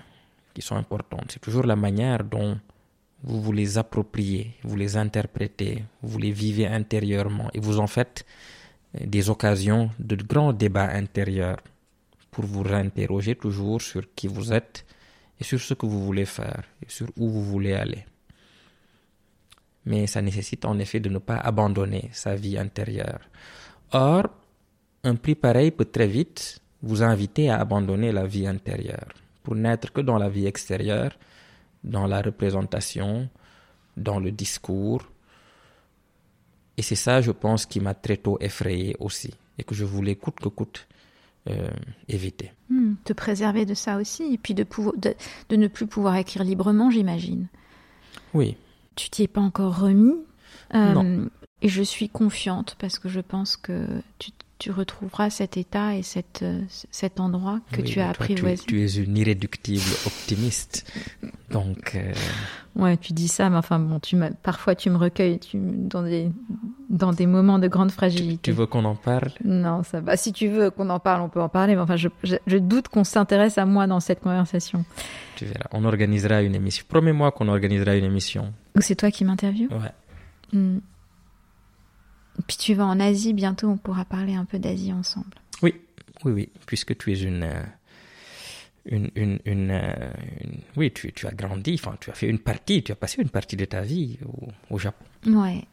[0.55, 2.57] qui sont importantes, c'est toujours la manière dont
[3.25, 8.25] vous vous les appropriez, vous les interprétez, vous les vivez intérieurement et vous en faites
[8.95, 11.59] des occasions de grands débats intérieurs
[12.31, 14.85] pour vous réinterroger toujours sur qui vous êtes
[15.41, 18.05] et sur ce que vous voulez faire et sur où vous voulez aller.
[19.87, 23.21] Mais ça nécessite en effet de ne pas abandonner sa vie intérieure.
[23.93, 24.25] Or,
[25.03, 29.09] un prix pareil peut très vite vous inviter à abandonner la vie intérieure
[29.43, 31.13] pour n'être que dans la vie extérieure,
[31.83, 33.29] dans la représentation,
[33.97, 35.03] dans le discours.
[36.77, 40.17] Et c'est ça, je pense, qui m'a très tôt effrayé aussi et que je voulais
[40.17, 40.89] coûte que coûte
[41.49, 41.69] euh,
[42.09, 42.53] éviter.
[42.71, 44.67] Hmm, te préserver de ça aussi et puis de,
[44.97, 45.15] de,
[45.51, 47.49] de ne plus pouvoir écrire librement, j'imagine.
[48.33, 48.57] Oui.
[48.97, 50.17] Tu t'y es pas encore remis.
[50.75, 51.27] Euh,
[51.63, 53.87] et je suis confiante parce que je pense que
[54.19, 58.59] tu, tu retrouveras cet état et cette, euh, cet endroit que tu as apprivoisé.
[58.59, 60.91] Tu, tu, es une irréductible optimiste.
[61.51, 61.95] Donc.
[61.95, 62.13] Euh...
[62.77, 66.31] Ouais, tu dis ça, mais enfin bon, tu parfois tu me recueilles tu, dans, des,
[66.91, 68.41] dans des moments de grande fragilité.
[68.43, 69.31] Tu, tu veux qu'on en parle?
[69.45, 70.17] Non, ça va.
[70.17, 72.59] Si tu veux qu'on en parle, on peut en parler, mais enfin, je, je, je
[72.59, 74.85] doute qu'on s'intéresse à moi dans cette conversation.
[75.37, 75.69] Tu verras.
[75.73, 76.85] On organisera une émission.
[76.89, 78.53] Promets-moi qu'on organisera une émission.
[78.77, 79.93] Ou c'est toi qui m'interviews Ouais.
[80.53, 80.79] Hmm.
[82.47, 85.35] Puis tu vas en Asie bientôt, on pourra parler un peu d'Asie ensemble.
[85.63, 85.75] Oui,
[86.25, 87.49] oui, oui, puisque tu es une,
[88.87, 92.83] une, une, une, une oui, tu, tu, as grandi, enfin, tu as fait une partie,
[92.83, 95.05] tu as passé une partie de ta vie au, au Japon.
[95.27, 95.65] Ouais.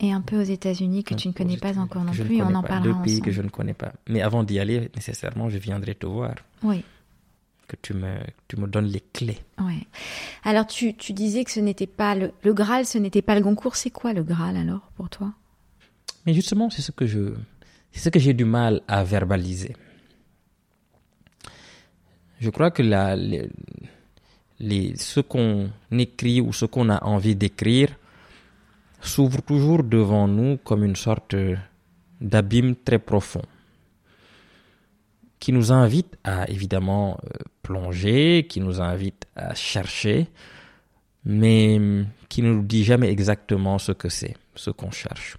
[0.00, 2.54] Et un peu aux États-Unis que tu ne connais pas encore non plus, et on
[2.54, 3.26] en parlera deux pays ensemble.
[3.26, 3.92] que je ne connais pas.
[4.08, 6.34] Mais avant d'y aller, nécessairement, je viendrai te voir.
[6.62, 6.82] Oui.
[7.66, 9.38] Que tu me, tu me donnes les clés.
[9.58, 9.86] Ouais.
[10.44, 13.40] Alors tu, tu disais que ce n'était pas le, le Graal, ce n'était pas le
[13.40, 13.76] Goncourt.
[13.76, 15.32] C'est quoi le Graal alors pour toi?
[16.26, 17.32] Mais justement, c'est ce que je,
[17.90, 19.74] c'est ce que j'ai du mal à verbaliser.
[22.40, 23.48] Je crois que la, les,
[24.58, 27.88] les, ce qu'on écrit ou ce qu'on a envie d'écrire
[29.00, 31.34] s'ouvre toujours devant nous comme une sorte
[32.20, 33.42] d'abîme très profond
[35.44, 37.20] qui nous invite à évidemment
[37.62, 40.28] plonger, qui nous invite à chercher,
[41.26, 41.78] mais
[42.30, 45.36] qui ne nous dit jamais exactement ce que c'est, ce qu'on cherche.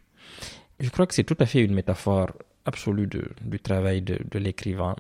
[0.80, 2.30] Je crois que c'est tout à fait une métaphore
[2.66, 3.10] absolue
[3.42, 4.96] du travail de, l'écrivain.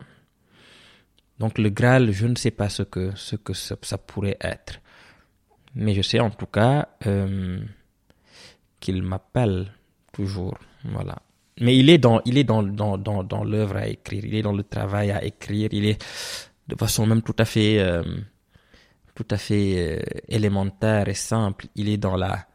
[1.38, 4.82] Donc le Graal, je ne sais pas ce que, ça, pourrait être.
[5.76, 7.60] Mais je sais en tout cas euh,
[8.80, 9.72] qu'il m'appelle
[10.14, 10.58] toujours.
[10.84, 11.22] Voilà.
[11.62, 14.42] Mais il est dans, il est dans, dans, dans, dans l'œuvre à écrire, il est
[14.42, 16.04] dans le travail à écrire, il est
[16.68, 18.04] de façon même tout à fait, euh,
[19.14, 21.68] tout à fait euh, élémentaire et simple.
[21.76, 22.46] Il est dans la,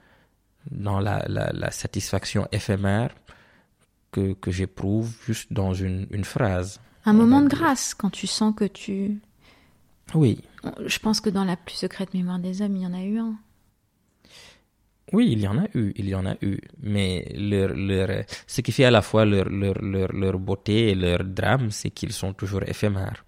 [0.71, 3.15] dans la, la, la satisfaction éphémère
[4.13, 6.81] que, que j'éprouve juste dans une, une phrase.
[7.07, 9.21] Un moment de grâce quand tu sens que tu.
[10.15, 10.43] Oui.
[10.85, 13.19] Je pense que dans la plus secrète mémoire des hommes, il y en a eu
[13.19, 13.37] un.
[15.13, 17.71] Oui, il y en a eu, il y en a eu, mais leur,
[18.47, 21.91] ce qui fait à la fois leur, leur, leur, leur beauté et leur drame, c'est
[21.91, 23.25] qu'ils sont toujours éphémères.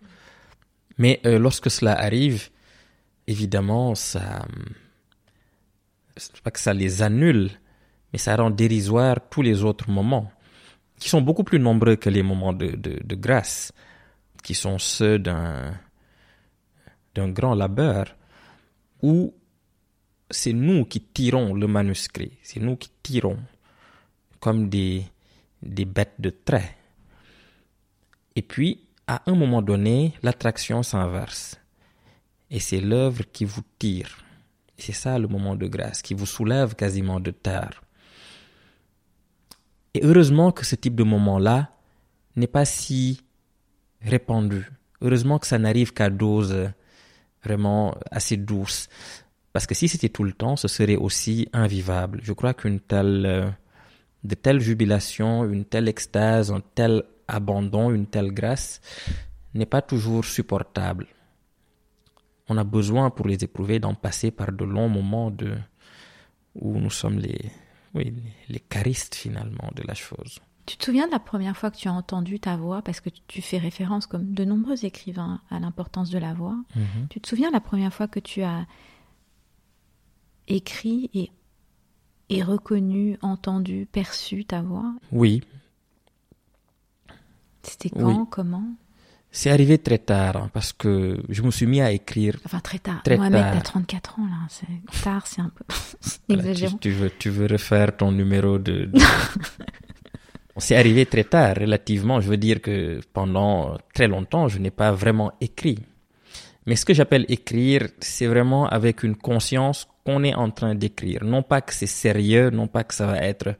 [0.98, 2.50] Mais euh, lorsque cela arrive,
[3.26, 4.46] évidemment, ça,
[6.16, 7.50] c'est pas que ça les annule,
[8.12, 10.30] mais ça rend dérisoire tous les autres moments,
[11.00, 13.72] qui sont beaucoup plus nombreux que les moments de, de, de grâce,
[14.44, 15.72] qui sont ceux d'un,
[17.16, 18.14] d'un grand labeur,
[19.02, 19.34] où
[20.32, 23.38] c'est nous qui tirons le manuscrit, c'est nous qui tirons
[24.40, 25.04] comme des,
[25.62, 26.76] bêtes de trait.
[28.34, 31.60] Et puis, à un moment donné, l'attraction s'inverse.
[32.50, 34.18] Et c'est l'œuvre qui vous tire.
[34.76, 37.82] C'est ça le moment de grâce, qui vous soulève quasiment de terre.
[39.94, 41.70] Et heureusement que ce type de moment-là
[42.34, 43.22] n'est pas si
[44.00, 44.66] répandu.
[45.02, 46.70] Heureusement que ça n'arrive qu'à dose
[47.44, 48.88] vraiment assez douce.
[49.52, 52.20] Parce que si c'était tout le temps, ce serait aussi invivable.
[52.22, 53.54] Je crois qu'une telle,
[54.24, 58.80] de telle jubilation, une telle extase, un tel abandon, une telle grâce
[59.54, 61.06] n'est pas toujours supportable.
[62.48, 65.54] On a besoin pour les éprouver d'en passer par de longs moments de,
[66.54, 67.50] où nous sommes les,
[67.94, 68.14] oui,
[68.48, 70.38] les charistes finalement de la chose.
[70.64, 73.10] Tu te souviens de la première fois que tu as entendu ta voix, parce que
[73.26, 76.56] tu fais référence, comme de nombreux écrivains, à l'importance de la voix.
[76.76, 77.08] -hmm.
[77.10, 78.66] Tu te souviens de la première fois que tu as
[80.48, 81.31] écrit et,
[82.28, 84.92] et reconnu, entendu, perçu ta voix?
[85.12, 85.42] Oui.
[87.62, 88.02] C'était quand?
[88.20, 88.26] Oui.
[88.31, 88.64] Comment?
[89.35, 92.37] C'est arrivé très tard parce que je me suis mis à écrire.
[92.44, 93.02] Enfin, très tard.
[93.02, 94.46] Très Mohamed, t'as 34 ans, là.
[94.50, 95.64] C'est tard, c'est un peu
[96.28, 96.76] tu, exagérant.
[96.78, 98.87] tu veux, tu veux refaire ton numéro de.
[98.87, 99.00] de-
[100.59, 102.20] C'est arrivé très tard, relativement.
[102.20, 105.78] Je veux dire que pendant très longtemps, je n'ai pas vraiment écrit.
[106.66, 111.24] Mais ce que j'appelle écrire, c'est vraiment avec une conscience qu'on est en train d'écrire.
[111.24, 113.54] Non pas que c'est sérieux, non pas que ça va être,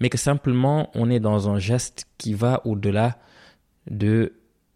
[0.00, 3.18] mais que simplement on est dans un geste qui va au-delà
[3.90, 4.32] de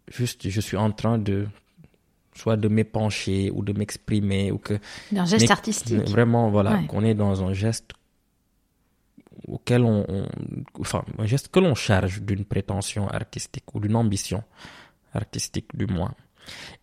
[0.07, 1.47] juste je suis en train de
[2.33, 4.75] soit de m'épancher ou de m'exprimer ou que
[5.15, 6.09] Un geste mais- artistique.
[6.09, 6.85] Vraiment, voilà, Ouais.
[6.87, 7.91] qu'on est dans un geste
[9.47, 10.27] auquel on, on-
[10.79, 14.43] enfin, un geste que l'on charge d'une prétention artistique ou d'une ambition
[15.13, 16.13] artistique du moins.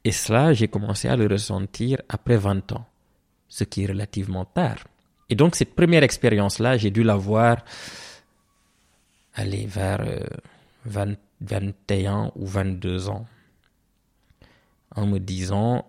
[0.04, 2.86] Et cela, j'ai commencé à le ressentir après 20 ans,
[3.48, 4.78] ce qui est relativement tard.
[5.30, 7.64] Et donc, cette première expérience-là, j'ai dû l'avoir,
[9.34, 10.20] aller vers euh,
[10.86, 13.26] 20 21 ou 22 ans,
[14.94, 15.86] en me disant,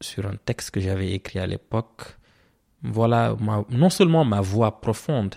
[0.00, 2.16] sur un texte que j'avais écrit à l'époque,
[2.82, 3.36] voilà
[3.70, 5.34] non seulement ma voix profonde,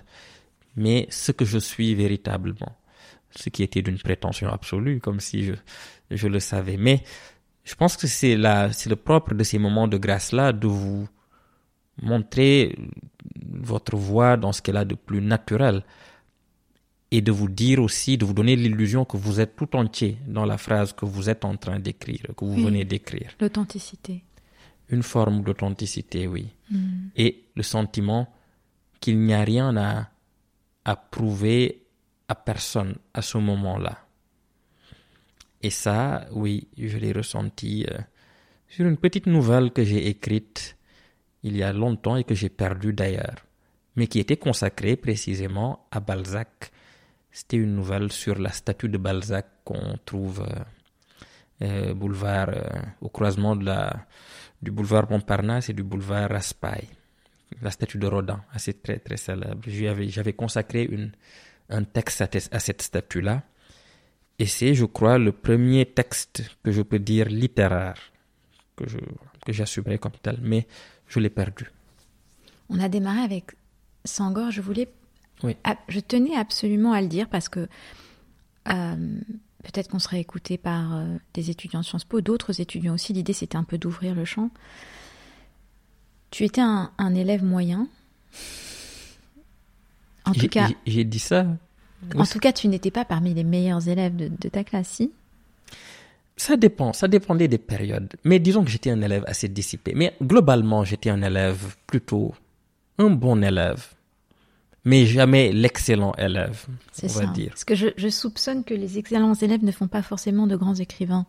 [0.76, 2.76] mais ce que je suis véritablement.
[3.32, 5.54] Ce qui était d'une prétention absolue, comme si je,
[6.10, 6.78] je le savais.
[6.78, 7.04] Mais
[7.64, 8.38] je pense que c'est
[8.72, 11.08] c'est le propre de ces moments de grâce-là de vous
[12.02, 12.76] montrer
[13.52, 15.84] votre voix dans ce qu'elle a de plus naturel
[17.12, 20.46] et de vous dire aussi, de vous donner l'illusion que vous êtes tout entier dans
[20.46, 22.64] la phrase que vous êtes en train d'écrire, que vous Oui.
[22.64, 23.32] venez d'écrire.
[23.40, 24.24] L'authenticité.
[24.90, 26.50] Une forme d'authenticité, oui.
[26.72, 27.08] Hmm.
[27.16, 28.32] Et le sentiment
[29.00, 30.10] qu'il n'y a rien à,
[30.86, 31.84] à prouver
[32.28, 33.98] à personne à ce moment-là.
[35.62, 37.98] Et ça, oui, je l'ai ressenti euh,
[38.68, 40.78] sur une petite nouvelle que j'ai écrite
[41.44, 43.46] il y a longtemps et que j'ai perdue d'ailleurs,
[43.96, 46.72] mais qui était consacrée précisément à Balzac.
[47.32, 52.64] C'était une nouvelle sur la statue de Balzac qu'on trouve euh, euh, boulevard euh,
[53.02, 56.88] au croisement du boulevard Montparnasse et du boulevard Raspail.
[57.62, 59.62] La statue de Rodin, assez très très célèbre.
[59.68, 60.90] J'avais consacré
[61.70, 63.44] un texte à, te- à cette statue-là.
[64.38, 67.96] Et c'est, je crois, le premier texte que je peux dire littéraire
[68.78, 70.68] que j'assumerai comme tel, mais
[71.10, 71.70] je l'ai perdu.
[72.70, 73.56] On a démarré avec
[74.06, 74.52] Sangor.
[74.52, 74.88] Je voulais.
[75.44, 75.56] Oui.
[75.90, 77.68] Je tenais absolument à le dire parce que
[78.70, 79.20] euh,
[79.64, 83.12] peut-être qu'on serait écouté par euh, des étudiants de Sciences Po, d'autres étudiants aussi.
[83.14, 84.50] L'idée, c'était un peu d'ouvrir le champ.
[86.32, 87.88] Tu étais un, un élève moyen.
[90.26, 91.46] En tout cas, j'ai- j'ai dit ça.
[92.16, 95.12] en tout cas, tu n'étais pas parmi les meilleurs élèves de, de ta classe, si?
[96.42, 98.14] Ça dépend, ça dépendait des périodes.
[98.24, 99.92] Mais disons que j'étais un élève assez dissipé.
[99.94, 102.34] Mais globalement, j'étais un élève plutôt
[102.98, 103.86] un bon élève,
[104.86, 107.26] mais jamais l'excellent élève, on C'est va ça.
[107.28, 107.50] dire.
[107.50, 110.76] Parce que je, je soupçonne que les excellents élèves ne font pas forcément de grands
[110.76, 111.26] écrivains.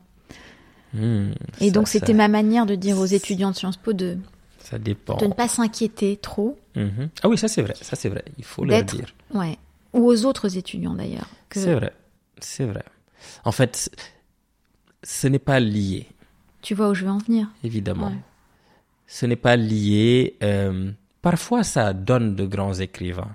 [0.94, 3.92] Hmm, Et ça- donc, ça- c'était ma manière de dire aux étudiants de Sciences Po
[3.92, 4.16] de,
[4.60, 5.16] Ça dépend.
[5.16, 7.08] de ne pas s'inquiéter trop, Mhm.
[7.22, 8.24] Ah oui, ça c'est vrai, ça c'est vrai.
[8.38, 9.12] Il faut le dire.
[9.34, 9.58] Ouais.
[9.92, 11.28] Ou aux autres étudiants d'ailleurs.
[11.48, 11.92] que- C'est vrai,
[12.40, 12.84] c'est vrai.
[13.44, 13.90] En fait,
[15.02, 16.06] ce n'est pas lié,
[16.62, 17.48] Tu vois où je veux en venir?
[17.64, 18.08] Évidemment.
[18.08, 18.18] Ouais.
[19.06, 20.36] Ce n'est pas lié.
[20.42, 20.90] euh,
[21.22, 23.34] parfois, ça donne de grands écrivains.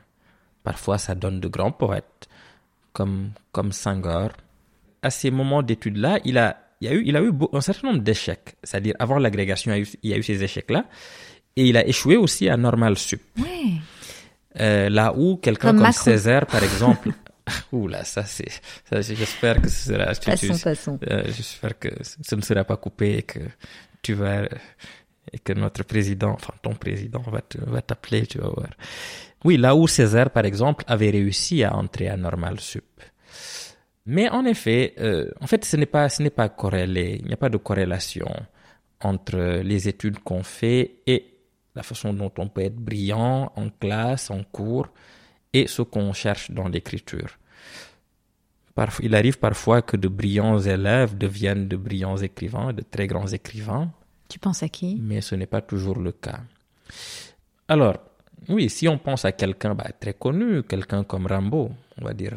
[0.63, 2.27] Parfois, ça donne de grands poètes,
[2.93, 4.29] comme comme Senghor.
[5.01, 8.01] À ces moments d'études-là, il a il a eu il a eu un certain nombre
[8.03, 8.55] d'échecs.
[8.63, 10.85] C'est-à-dire, avant l'agrégation, il y a eu, ces échecs-là,
[11.55, 13.21] et il a échoué aussi à Normal Sup.
[13.37, 13.73] Ouais.
[14.59, 15.91] Euh, là où quelqu'un Comme.
[15.91, 17.09] Césaire, par exemple,
[17.71, 18.47] ouh là, ça c'est,
[18.91, 20.99] j'espère que ce sera, tu- tu- Passons, passons.
[21.09, 23.39] euh, j'espère que ce ne sera pas coupé et que
[24.01, 24.43] tu vas,
[25.31, 28.69] et que notre président, enfin ton président va te- va t'appeler, tu vas voir.
[29.43, 32.83] Oui, là où Césaire, par exemple, avait réussi à entrer à Normal Sup.
[34.07, 37.17] Mais en effet, euh, en fait, ce n'est pas, ce n'est pas corrélé.
[37.21, 38.27] Il n'y a pas de corrélation
[39.01, 41.25] entre les études qu'on fait et
[41.75, 44.87] la façon dont on peut être brillant en classe, en cours,
[45.57, 47.31] et ce qu'on cherche dans l'écriture.
[49.01, 53.89] Il arrive parfois que de brillants élèves deviennent de brillants écrivains, de très grands écrivains,
[54.27, 54.97] Tu penses à qui?
[55.01, 56.41] Mais ce n'est pas toujours le cas.
[57.69, 57.95] Alors,
[58.49, 62.33] oui, si on pense à quelqu'un bah, très connu, quelqu'un comme Rimbaud, on va dire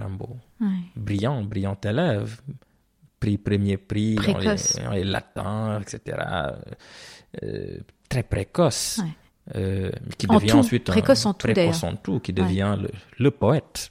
[0.61, 0.67] Ouais.
[0.97, 2.41] brillant, brillant élève,
[3.21, 4.77] prix premier prix dans les, Précoce.
[4.85, 6.19] dans les latins, etc.
[7.43, 7.79] euh,
[8.09, 9.11] très précoce, Ouais.
[9.57, 12.77] Euh, qui En devient tout, ensuite précoce un en tout, précoce en tout, qui devient
[12.81, 13.91] le, le poète.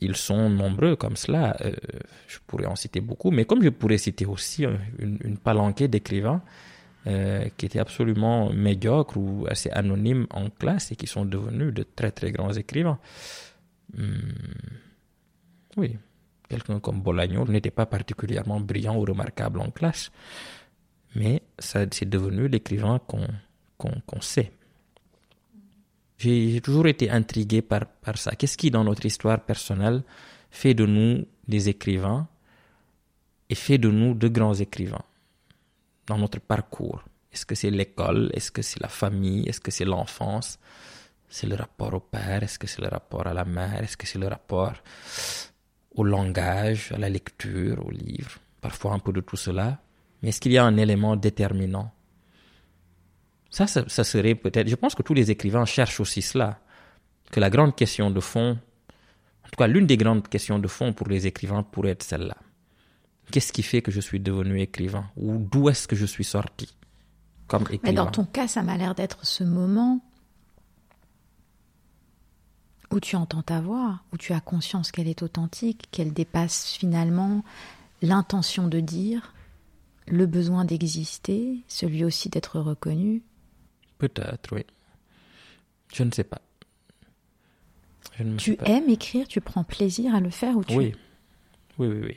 [0.00, 1.56] Ils sont nombreux comme cela.
[1.64, 1.72] euh,
[2.26, 5.88] je pourrais en citer beaucoup, mais comme je pourrais citer aussi euh, une, une palanquée
[5.88, 6.42] d'écrivains
[7.06, 11.84] euh, qui étaient absolument médiocres ou assez anonymes en classe et qui sont devenus de
[11.84, 12.98] très très grands écrivains.
[13.96, 14.18] Hmm,
[15.76, 15.96] Oui.
[16.48, 20.10] quelqu'un comme Bolagno n'était pas particulièrement brillant ou remarquable en classe,
[21.14, 23.26] mais c'est devenu l'écrivain qu'on
[23.78, 24.50] qu'on sait.
[26.16, 28.34] J'ai toujours été intrigué par, par ça.
[28.36, 30.02] Qu'est-ce qui, dans notre histoire personnelle,
[30.50, 32.28] fait de nous des écrivains
[33.50, 35.04] et fait de nous de grands écrivains
[36.06, 37.02] dans notre parcours?
[37.32, 38.30] Est-ce que c'est l'école?
[38.32, 39.48] Est-ce que c'est la famille?
[39.48, 40.58] Est-ce que c'est l'enfance?
[41.28, 42.44] C'est le rapport au père?
[42.44, 43.82] Est-ce que c'est le rapport à la mère?
[43.82, 44.74] Est-ce que c'est le rapport
[45.96, 48.38] au langage, à la lecture, au livre?
[48.60, 49.80] Parfois un peu de tout cela.
[50.22, 51.92] Mais est-ce qu'il y a un élément déterminant
[53.54, 54.68] ça, ça, ça serait peut-être...
[54.68, 56.58] Je pense que tous les écrivains cherchent aussi cela.
[57.30, 58.58] Que la grande question de fond,
[59.44, 62.36] en tout cas l'une des grandes questions de fond pour les écrivains pourrait être celle-là.
[63.30, 65.04] Qu'est-ce qui fait que je suis devenu écrivain?
[65.16, 66.74] Ou d'où est-ce que je suis sorti
[67.46, 70.00] comme écrivain Mais dans ton cas, ça m'a l'air d'être ce moment
[72.90, 77.44] où tu entends ta voix, où tu as conscience qu'elle est authentique, qu'elle dépasse finalement
[78.02, 79.32] l'intention de dire,
[80.08, 83.22] le besoin d'exister, celui aussi d'être reconnu.
[84.08, 84.64] Peut-être, oui.
[85.92, 86.40] Je ne sais pas.
[88.38, 90.74] tu aimes écrire, tu prends plaisir à le faire ou tu...
[90.74, 90.94] Oui,
[91.78, 92.16] oui, oui, oui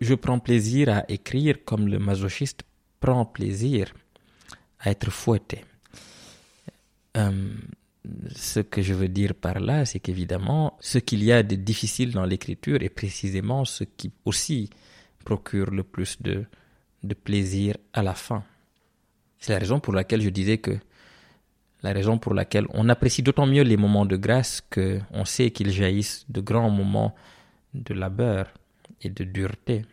[0.00, 2.62] je prends plaisir à écrire comme le masochiste
[3.00, 3.92] prend plaisir
[4.80, 5.64] à être fouetté.
[7.16, 7.52] Euh,
[8.34, 12.12] ce que je veux dire par là, c'est qu'évidemment, ce qu'il y a de difficile
[12.12, 14.70] dans l'écriture est précisément ce qui aussi
[15.24, 16.46] procure le plus de,
[17.02, 18.42] de plaisir à la fin.
[19.40, 20.78] C'est la raison pour laquelle je disais que
[21.82, 25.50] la raison pour laquelle on apprécie d'autant mieux les moments de grâce que on sait
[25.50, 27.14] qu'ils jaillissent de grands moments
[27.72, 28.52] de labeur
[29.02, 29.86] et de dureté.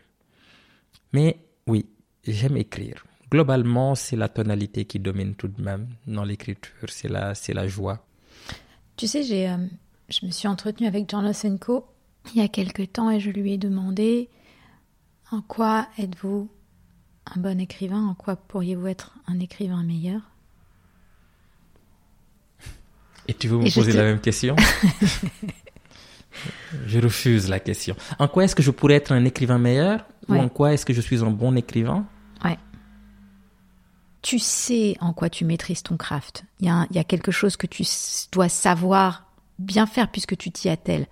[1.14, 1.86] Mais oui,
[2.26, 3.06] j'aime écrire.
[3.32, 7.68] Globalement, c'est la tonalité qui domine tout de même dans l'écriture, c'est la, c'est la
[7.68, 8.06] joie.
[8.96, 9.58] Tu sais, j'ai, euh,
[10.10, 11.88] je me suis entretenue avec John Losenko
[12.34, 14.30] il y a quelque temps et je lui ai demandé
[15.32, 16.50] en quoi êtes-vous
[17.36, 20.22] un bon écrivain, en quoi pourriez-vous être un écrivain meilleur?
[23.28, 24.56] Et tu veux me poser la même question?
[26.86, 27.96] Je refuse la question.
[28.20, 30.06] En quoi est-ce que je pourrais être un écrivain meilleur?
[30.30, 32.06] Ou en quoi est-ce que je suis un bon écrivain?
[32.44, 32.58] Ouais.
[34.22, 36.44] Tu sais en quoi tu maîtrises ton craft.
[36.60, 37.84] Il y, a, y a quelque chose que tu
[38.32, 39.26] dois savoir
[39.58, 41.08] bien faire puisque tu t'y attelles.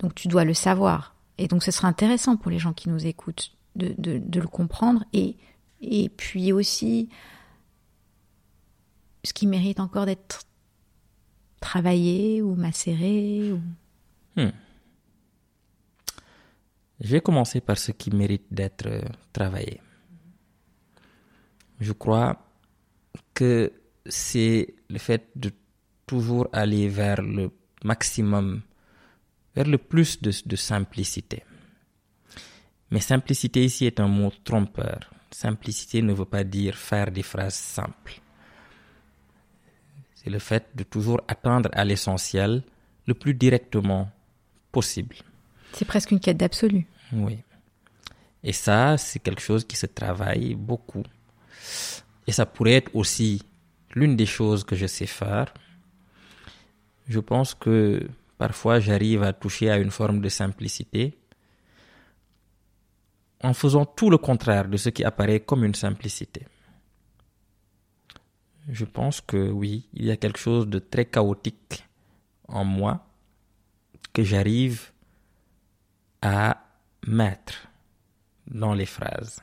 [0.00, 1.14] Donc tu dois le savoir.
[1.38, 5.04] Et donc ce sera intéressant pour les gens qui nous écoutent de, le comprendre.
[5.12, 5.36] Et,
[5.80, 7.08] et puis aussi,
[9.24, 10.42] ce qui mérite encore d'être
[11.60, 13.52] travaillé ou macéré.
[13.52, 13.60] Ou...
[14.36, 14.52] Hmm.
[17.00, 19.80] Je vais commencer par ce qui mérite d'être euh, travaillé.
[21.80, 22.42] Je crois
[23.34, 23.72] que
[24.06, 25.50] c'est le fait de
[26.06, 27.50] toujours aller vers le
[27.84, 28.62] maximum,
[29.54, 31.42] vers le plus de, simplicité.
[32.90, 35.10] Mais simplicité ici est un mot trompeur.
[35.30, 38.20] Simplicité ne veut pas dire faire des phrases simples.
[40.14, 42.62] C'est le fait de toujours attendre à l'essentiel
[43.06, 44.10] le plus directement
[44.72, 45.16] possible.
[45.72, 46.86] C'est presque une quête d'absolu.
[47.12, 47.38] Oui.
[48.42, 51.02] Et ça, c'est quelque chose qui se travaille beaucoup.
[52.26, 53.42] Et ça pourrait être aussi
[53.94, 55.52] l'une des choses que je sais faire.
[57.08, 61.16] Je pense que parfois j'arrive à toucher à une forme de simplicité
[63.46, 66.46] en faisant tout le contraire de ce qui apparaît comme une simplicité.
[68.68, 71.86] Je pense que oui, il y a quelque chose de très chaotique
[72.48, 73.06] en moi
[74.12, 74.90] que j'arrive
[76.22, 76.60] à
[77.06, 77.68] mettre
[78.48, 79.40] dans les phrases.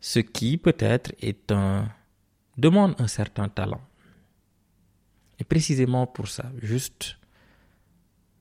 [0.00, 1.88] Ce qui peut-être est un
[2.56, 3.84] demande un certain talent.
[5.38, 7.18] Et précisément pour ça, juste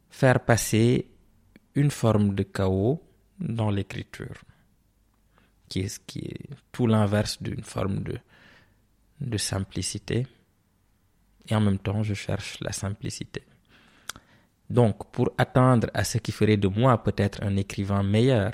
[0.10, 1.12] faire passer
[1.76, 3.07] une forme de chaos
[3.40, 4.42] dans l'écriture,
[5.70, 8.18] qui est, qui est tout l'inverse d'une forme de,
[9.22, 10.28] de simplicité.
[11.50, 13.44] Et en même temps, je cherche la simplicité.
[14.70, 18.54] Donc, pour attendre à ce qui ferait de moi peut-être un écrivain meilleur,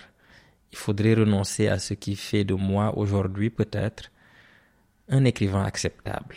[0.71, 4.11] il faudrait renoncer à ce qui fait de moi aujourd'hui peut-être
[5.09, 6.35] un écrivain acceptable.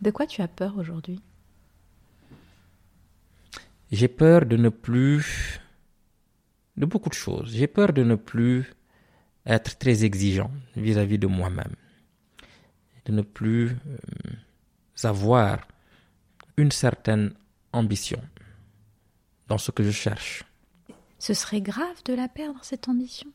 [0.00, 1.20] De quoi tu as peur aujourd'hui?
[3.90, 5.60] J'ai peur de ne plus...
[6.76, 7.52] de beaucoup de choses.
[7.54, 8.72] J'ai peur de ne plus
[9.46, 11.74] être très exigeant vis-à-vis de moi-même.
[13.04, 15.66] De ne plus euh, avoir
[16.56, 17.34] une certaine
[17.72, 18.22] ambition
[19.48, 20.44] dans ce que je cherche.
[21.18, 23.30] Ce serait grave de la perdre, cette ambition?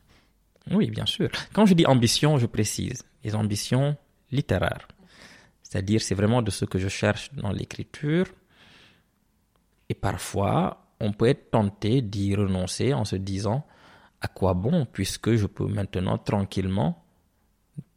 [0.70, 1.30] Oui, bien sûr.
[1.52, 3.96] Quand je dis ambition, je précise les ambitions
[4.30, 4.86] littéraires.
[5.62, 8.26] C'est-à-dire, c'est vraiment de ce que je cherche dans l'écriture.
[9.88, 13.64] Et parfois, on peut être tenté d'y renoncer en se disant
[14.20, 17.04] à quoi bon, puisque je peux maintenant tranquillement,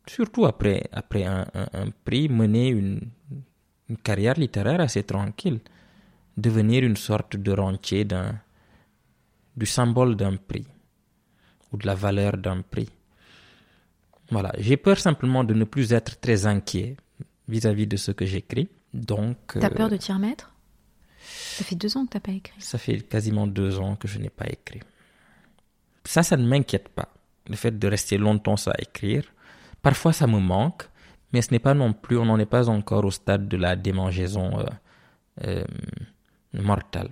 [0.05, 1.45] surtout après, après un,
[2.05, 3.01] prix, mener une,
[3.89, 5.59] une, carrière littéraire assez tranquille,
[6.37, 8.35] devenir une sorte de rentier d'un,
[9.57, 10.67] du symbole d'un prix
[11.71, 12.89] ou de la valeur d'un prix.
[14.29, 16.95] Voilà, j'ai peur simplement de ne plus être très inquiet
[17.47, 18.69] vis-à-vis de ce que j'écris.
[18.93, 19.37] Donc.
[19.59, 20.53] T'as peur de t'y remettre?
[21.22, 22.59] Ça fait deux ans que t'as pas écrit.
[22.59, 24.82] Ça fait quasiment deux ans que je n'ai pas écrit.
[26.03, 27.09] Ça, ça ne m'inquiète pas.
[27.47, 29.24] Le fait de rester longtemps sans écrire.
[29.82, 30.84] Parfois, ça me manque,
[31.34, 33.76] mais ce n'est pas non plus, on n'en est pas encore au stade de la
[33.76, 34.65] démangeaison euh,
[35.45, 35.63] euh,
[36.53, 37.09] mortale.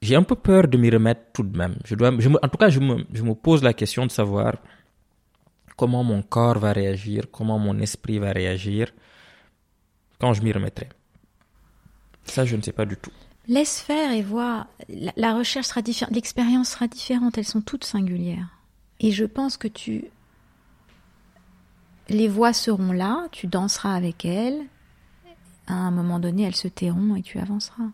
[0.00, 1.76] J'ai un peu peur de m'y remettre tout de même.
[1.84, 4.56] Je dois, en tout cas, je me, je me pose la question de savoir
[5.76, 8.92] comment mon corps va réagir, comment mon esprit va réagir
[10.18, 10.88] quand je m'y remettrai.
[12.24, 13.10] Ça, je ne sais pas du tout.
[13.46, 14.66] Laisse faire et vois.
[15.16, 17.36] La, recherche sera différente, l'expérience sera différente.
[17.36, 18.48] Elles sont toutes singulières.
[19.00, 20.06] Et je pense que tu.
[22.08, 24.60] Les voix seront là, tu danseras avec elles.
[25.66, 27.90] À un moment donné, elles se tairont et tu avanceras.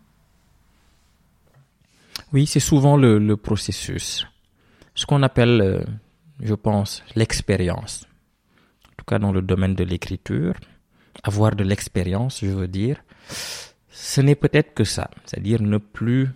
[2.32, 4.26] Oui, c'est souvent le, processus.
[4.94, 5.84] Ce qu'on appelle, euh,
[6.40, 8.06] je pense, l'expérience.
[8.88, 10.54] En tout cas, dans le domaine de l'écriture.
[11.22, 13.02] Avoir de l'expérience, je veux dire
[14.02, 16.30] ce n'est peut-être que ça, c'est-à-dire ne plus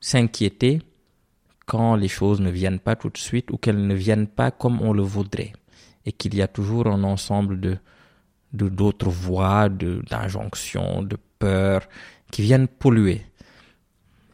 [0.00, 0.82] s'inquiéter
[1.64, 4.82] quand les choses ne viennent pas tout de suite ou qu'elles ne viennent pas comme
[4.82, 5.52] on le voudrait
[6.04, 7.78] et qu'il y a toujours un ensemble de
[8.52, 11.88] d'autres voix, d'injonctions, de, peurs
[12.32, 13.22] qui viennent polluer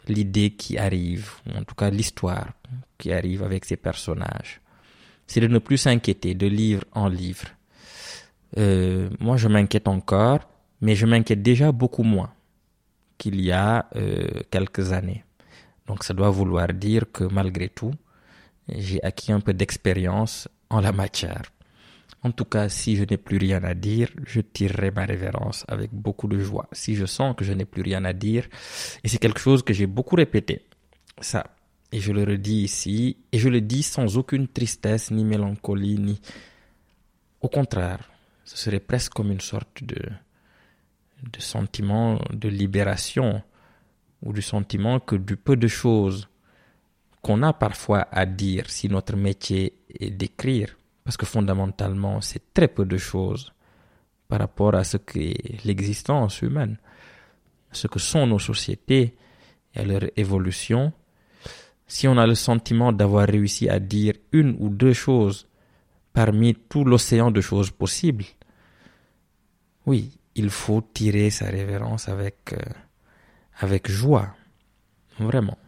[0.08, 2.54] l'idée qui arrive, en tout cas l'histoire
[2.96, 4.62] qui arrive avec ces personnages.
[5.26, 7.48] C'est de ne plus s'inquiéter de livre en livre.
[8.56, 10.40] Euh, moi, je m'inquiète encore,
[10.80, 12.32] mais je m'inquiète déjà beaucoup moins
[13.18, 15.24] qu'il y a euh, quelques années.
[15.86, 17.94] Donc ça doit vouloir dire que malgré tout,
[18.68, 21.42] j'ai acquis un peu d'expérience en la matière.
[22.22, 25.92] En tout cas, si je n'ai plus rien à dire, je tirerai ma révérence avec
[25.92, 26.68] beaucoup de joie.
[26.72, 28.48] Si je sens que je n'ai plus rien à dire,
[29.04, 30.66] et c'est quelque chose que j'ai beaucoup répété,
[31.20, 31.46] ça,
[31.92, 36.20] et je le redis ici, et je le dis sans aucune tristesse, ni mélancolie, ni...
[37.40, 38.10] Au contraire,
[38.44, 39.96] ce serait presque comme une sorte de,
[41.22, 43.42] de sentiment de libération
[44.22, 46.28] ou du sentiment que du peu de choses
[47.22, 52.68] qu'on a parfois à dire si notre métier est d'écrire, parce que fondamentalement c'est très
[52.68, 53.52] peu de choses
[54.28, 56.78] par rapport à ce qu'est l'existence humaine,
[57.72, 59.16] ce que sont nos sociétés
[59.74, 60.92] et à leur évolution,
[61.86, 65.46] si on a le sentiment d'avoir réussi à dire une ou deux choses
[66.12, 68.24] parmi tout l'océan de choses possibles,
[69.84, 72.58] oui, il faut tirer sa révérence avec, euh,
[73.58, 74.34] avec joie.
[75.18, 75.58] Vraiment.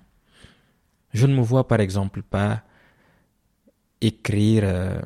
[1.14, 2.62] Je ne me vois par exemple pas
[4.00, 5.00] écrire, euh,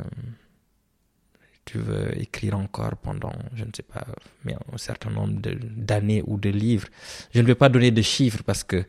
[1.64, 4.04] tu veux écrire encore pendant, je ne sais pas,
[4.44, 6.88] mais un certain nombre d'années ou de livres.
[7.32, 8.84] Je ne vais pas donner de chiffres parce que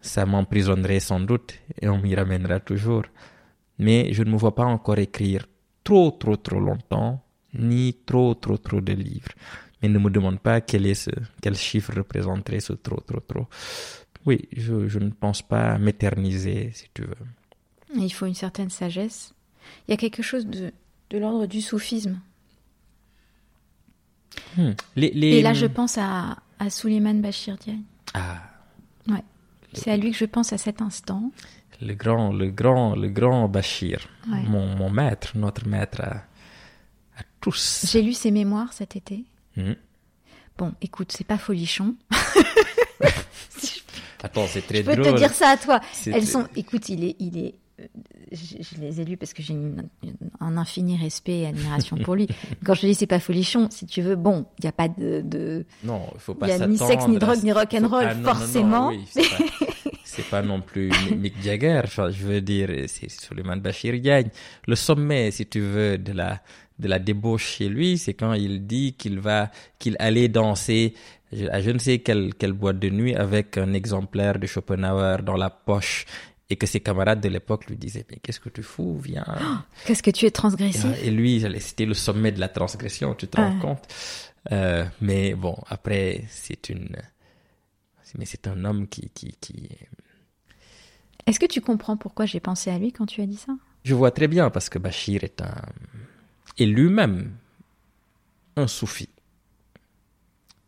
[0.00, 3.04] ça m'emprisonnerait sans doute et on m'y ramènera toujours.
[3.80, 5.48] Mais je ne me vois pas encore écrire
[5.82, 7.20] trop, trop, trop longtemps,
[7.52, 9.32] ni trop, trop, trop de livres
[9.84, 11.10] mais ne me demande pas quel, est ce,
[11.42, 13.46] quel chiffre représenterait ce trop, trop, trop.
[14.24, 17.14] Oui, je, je ne pense pas m'éterniser, si tu veux.
[17.94, 19.34] Il faut une certaine sagesse.
[19.86, 20.72] Il y a quelque chose de,
[21.10, 22.18] de l'ordre du soufisme.
[24.56, 24.72] Hmm.
[24.96, 27.82] Et là, je pense à, à Souleymane Bachir Diagne.
[28.14, 28.40] Ah.
[29.06, 29.22] Ouais.
[29.74, 31.30] C'est à lui que je pense à cet instant.
[31.82, 34.08] Le grand, le grand, le grand Bachir.
[34.26, 36.24] Mon, mon, maître, notre maître à,
[37.18, 37.84] à tous.
[37.90, 39.26] J'ai lu ses mémoires cet été.
[39.56, 39.74] Hmm.
[40.56, 41.96] Bon, écoute, c'est pas folichon.
[44.22, 45.80] Attends, c'est très je peux te dire ça à toi.
[46.06, 46.46] Elles sont.
[46.56, 47.54] Écoute, il est, il est.
[47.80, 47.86] Euh,
[48.32, 49.54] je, les ai lues parce que j'ai
[50.40, 52.28] un infini respect et admiration pour lui.
[52.64, 55.66] Quand je dis c'est pas folichon, si tu veux, bon, il n'y a pas de,
[55.82, 58.08] Non, il faut pas Il y a ni sexe, ni drogue, ni rock and roll,
[58.24, 58.92] forcément.
[60.14, 61.80] c'est pas, non plus Mick Jagger.
[61.84, 64.28] Enfin, je veux dire, c'est Suleiman Bachir gagne.
[64.66, 66.40] Le sommet, si tu veux, de la
[66.78, 70.94] de la débauche chez lui, c'est quand il dit qu'il va, qu'il allait danser
[71.50, 75.36] à je ne sais quelle, quelle boîte de nuit avec un exemplaire de Schopenhauer dans
[75.36, 76.04] la poche
[76.50, 79.56] et que ses camarades de l'époque lui disaient mais qu'est-ce que tu fous viens oh,
[79.86, 83.36] qu'est-ce que tu es transgressif et lui c'était le sommet de la transgression tu te
[83.36, 83.88] rends compte
[84.52, 86.96] euh, mais bon après c'est une
[88.16, 89.68] mais c'est un homme qui qui, qui...
[91.26, 93.52] est-ce que tu comprends pourquoi j'ai pensé à lui quand tu as dit ça?
[93.84, 95.54] Je vois très bien parce que Bachir est un
[96.58, 97.32] est lui-même
[98.56, 99.08] un soufi.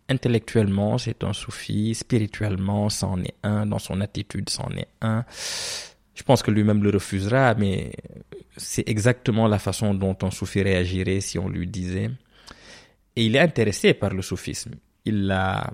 [0.08, 5.24] intellectuellement, c'est un soufi, spirituellement, c'en est un, dans son attitude, c'en est un.
[6.14, 7.92] Je pense que lui-même le refusera, mais
[8.56, 12.10] c'est exactement la façon dont un soufi réagirait si on lui disait.
[13.16, 14.74] Et il est intéressé par le soufisme.
[15.04, 15.72] Il l'a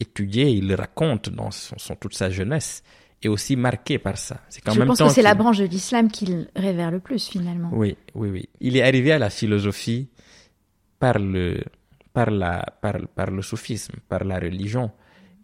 [0.00, 2.82] étudié, il le raconte dans son, toute sa jeunesse,
[3.22, 4.40] et aussi marqué par ça.
[4.48, 7.70] C'est Je pense que c'est la branche de l'islam qu'il révère le plus finalement.
[7.72, 8.48] Oui, oui, oui.
[8.60, 10.08] Il est arrivé à la philosophie
[10.98, 11.62] par le,
[12.12, 14.90] par la, par, par le soufisme, par la religion.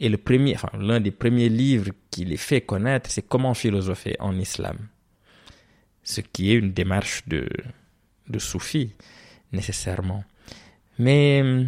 [0.01, 4.16] Et le premier, enfin, l'un des premiers livres qu'il ait fait connaître, c'est Comment philosopher
[4.20, 4.77] en islam.
[6.03, 7.49] Ce qui est une démarche de,
[8.29, 8.93] de soufi,
[9.53, 10.24] nécessairement.
[10.99, 11.66] Mais,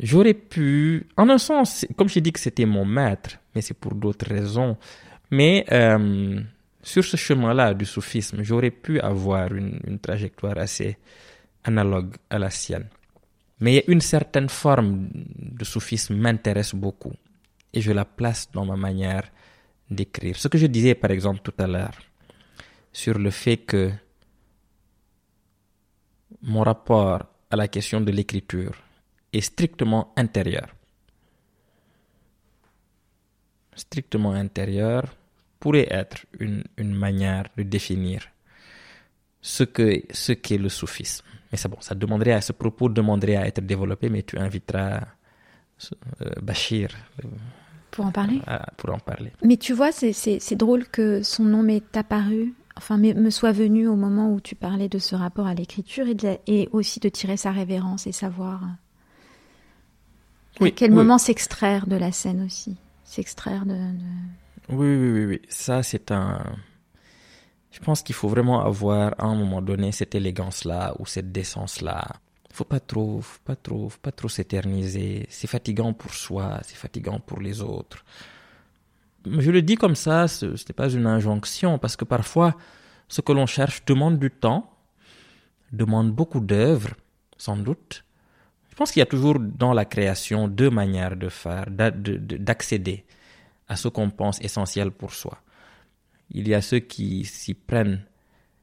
[0.00, 3.94] j'aurais pu, en un sens, comme j'ai dit que c'était mon maître, mais c'est pour
[3.94, 4.76] d'autres raisons.
[5.30, 6.40] Mais, euh,
[6.82, 10.96] sur ce chemin-là du soufisme, j'aurais pu avoir une, une trajectoire assez
[11.64, 12.88] analogue à la sienne.
[13.60, 17.12] Mais une certaine forme de soufisme m'intéresse beaucoup
[17.72, 19.30] et je la place dans ma manière
[19.90, 20.36] d'écrire.
[20.36, 21.94] Ce que je disais par exemple tout à l'heure
[22.92, 23.90] sur le fait que
[26.42, 28.72] mon rapport à la question de l'écriture
[29.32, 30.68] est strictement intérieur.
[33.74, 35.04] Strictement intérieur
[35.58, 38.22] pourrait être une, une manière de définir
[39.40, 41.24] ce que ce qu'est le soufisme.
[41.50, 45.00] Mais ça, bon, ça demanderait à ce propos demanderait à être développé, mais tu inviteras
[46.22, 46.90] euh, Bachir.
[47.24, 47.28] Euh,
[47.90, 48.40] pour en parler
[48.76, 49.32] Pour en parler.
[49.42, 53.96] Mais tu vois, c'est drôle que son nom m'est apparu, enfin, me soit venu au
[53.96, 57.50] moment où tu parlais de ce rapport à l'écriture et, et, aussi de tirer sa
[57.50, 58.62] révérence et savoir
[60.60, 62.76] oui, à quel moment s'extraire de la scène aussi?
[63.04, 64.04] S'extraire de, de...
[64.70, 65.42] Oui, oui, oui, oui.
[65.48, 66.42] Ça, c'est un
[67.70, 72.04] je pense qu'il faut vraiment avoir à un moment donné cette élégance-là ou cette décence-là.
[72.52, 75.26] Faut pas trop, faut pas trop, faut pas trop s'éterniser.
[75.30, 78.04] C'est fatigant pour soi, c'est fatigant pour les autres.
[79.24, 82.56] Je le dis comme ça, ce n'est pas une injonction parce que parfois,
[83.08, 84.72] ce que l'on cherche demande du temps,
[85.72, 86.94] demande beaucoup d'œuvres,
[87.36, 88.04] sans doute.
[88.80, 93.04] Pense qu'il y a toujours dans la création deux manières de faire, d'accéder
[93.68, 95.42] à ce qu'on pense essentiel pour soi.
[96.30, 98.06] Il y a ceux qui s'y prennent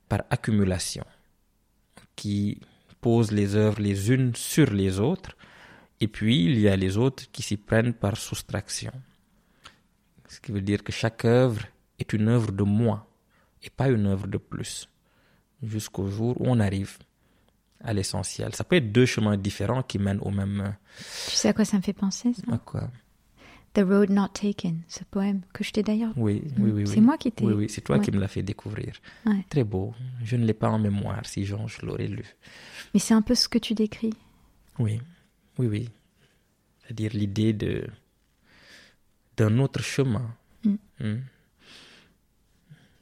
[0.09, 1.05] par accumulation,
[2.15, 2.59] qui
[2.99, 5.37] posent les œuvres les unes sur les autres,
[5.99, 8.93] et puis il y a les autres qui s'y prennent par soustraction.
[10.29, 11.61] Ce qui veut dire que chaque œuvre
[11.99, 13.05] est une œuvre de moins
[13.61, 14.89] et pas une œuvre de plus,
[15.61, 16.97] jusqu'au jour où on arrive
[17.83, 18.53] à l'essentiel.
[18.55, 20.75] Ça peut être deux chemins différents qui mènent au même.
[21.29, 22.53] Tu sais à quoi ça me fait penser ça?
[22.53, 22.89] À quoi?
[23.73, 26.13] The Road Not Taken, ce poème que je t'ai d'ailleurs.
[26.17, 26.87] Oui, oui, oui.
[26.87, 27.45] C'est moi qui t'ai.
[27.45, 28.93] Oui, oui, c'est toi qui me l'as fait découvrir.
[29.49, 29.93] Très beau.
[30.23, 32.25] Je ne l'ai pas en mémoire, si je l'aurais lu.
[32.93, 34.13] Mais c'est un peu ce que tu décris.
[34.79, 34.99] Oui,
[35.59, 35.89] oui, oui.
[36.81, 37.87] C'est-à-dire l'idée de
[39.35, 40.75] d'un autre chemin, mm.
[40.99, 41.21] hmm?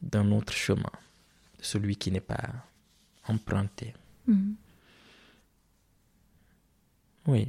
[0.01, 0.91] d'un autre chemin,
[1.61, 2.49] celui qui n'est pas
[3.27, 3.93] emprunté.
[4.27, 4.55] Mm.
[7.27, 7.47] Oui.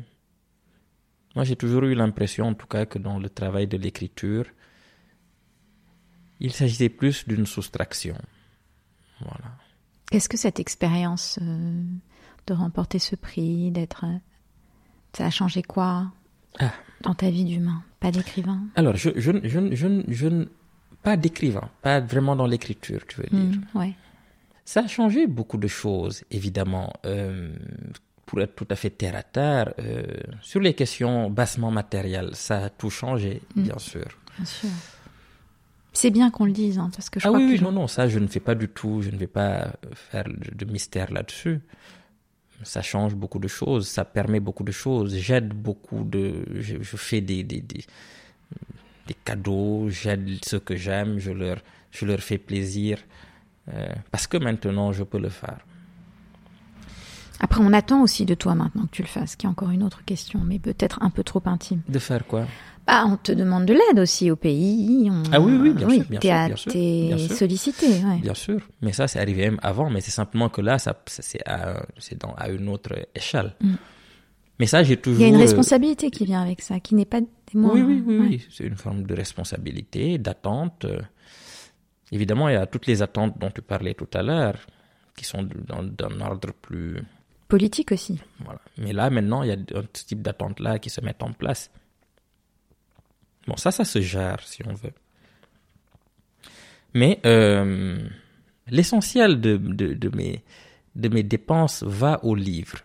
[1.35, 4.47] Moi, j'ai toujours eu l'impression, en tout cas, que dans le travail de l'écriture,
[6.41, 8.17] il s'agissait plus d'une soustraction.
[9.21, 9.57] Voilà.
[10.13, 11.83] Est-ce que cette expérience euh,
[12.47, 14.19] de remporter ce prix, d'être, euh,
[15.13, 16.13] ça a changé quoi
[16.59, 16.73] ah.
[17.03, 18.63] dans ta vie d'humain, pas d'écrivain?
[18.77, 20.47] Alors, je, je, je, je, je
[21.03, 23.61] pas d'écrivain, pas vraiment dans l'écriture, tu veux dire.
[23.75, 23.95] Mmh, ouais.
[24.65, 26.93] Ça a changé beaucoup de choses, évidemment.
[27.05, 27.55] Euh,
[28.27, 30.03] pour être tout à fait terre à terre, euh,
[30.43, 33.63] sur les questions bassement matérielles, ça a tout changé, mm.
[33.63, 34.07] bien sûr.
[34.37, 34.69] Bien sûr.
[35.93, 37.65] C'est bien qu'on le dise, hein, parce que je ah crois oui, que...
[37.65, 40.65] non, non, ça je ne fais pas du tout, je ne vais pas faire de
[40.67, 41.61] mystère là-dessus.
[42.63, 46.45] Ça change beaucoup de choses, ça permet beaucoup de choses, j'aide beaucoup de...
[46.61, 47.85] Je, fais des, des, des,
[49.07, 51.59] des cadeaux, j'aide ceux que j'aime, je leur,
[51.93, 52.99] je leur fais plaisir,
[53.73, 55.61] euh, parce que maintenant je peux le faire.
[57.41, 59.83] Après, on attend aussi de toi maintenant que tu le fasses, qui est encore une
[59.83, 61.83] autre question, mais peut-être un peu trop intime.
[61.89, 62.47] De faire quoi?
[62.87, 65.11] Bah, on te demande de l'aide aussi au pays.
[65.33, 66.05] Ah oui, oui, bien sûr.
[66.09, 67.87] Bien sûr, bien sûr, sollicité.
[67.89, 68.19] Ouais.
[68.23, 68.61] Bien sûr.
[68.81, 71.83] Mais ça, c'est arrivé même avant, mais c'est simplement que là, ça, c'est à,
[72.37, 73.55] à une autre échelle.
[73.61, 73.75] Mm.
[74.61, 75.21] Mais ça, j'ai toujours.
[75.21, 78.03] Il y a une responsabilité qui vient avec ça, qui n'est pas des Oui, oui,
[78.07, 78.47] oui, oui.
[78.51, 80.87] C'est une forme de responsabilité, d'attente.
[82.13, 84.59] Évidemment, il y a toutes les attentes dont tu parlais tout à l'heure,
[85.17, 87.03] qui sont d'un ordre plus
[87.49, 88.21] politique aussi.
[88.41, 88.61] Voilà.
[88.79, 91.71] Mais là, maintenant, il y a un type d'attente-là qui se met en place.
[93.47, 94.93] Bon, ça, ça se gère, si on veut.
[96.95, 98.09] Mais euh,
[98.69, 100.43] l'essentiel de, de, mes,
[100.95, 102.79] de mes dépenses va au livre.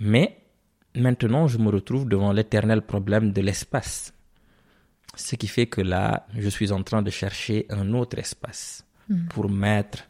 [0.00, 0.38] Mais
[0.94, 4.12] maintenant, je me retrouve devant l'éternel problème de l'espace.
[5.16, 9.26] Ce qui fait que là, je suis en train de chercher un autre espace Hmm.
[9.28, 10.04] pour mettre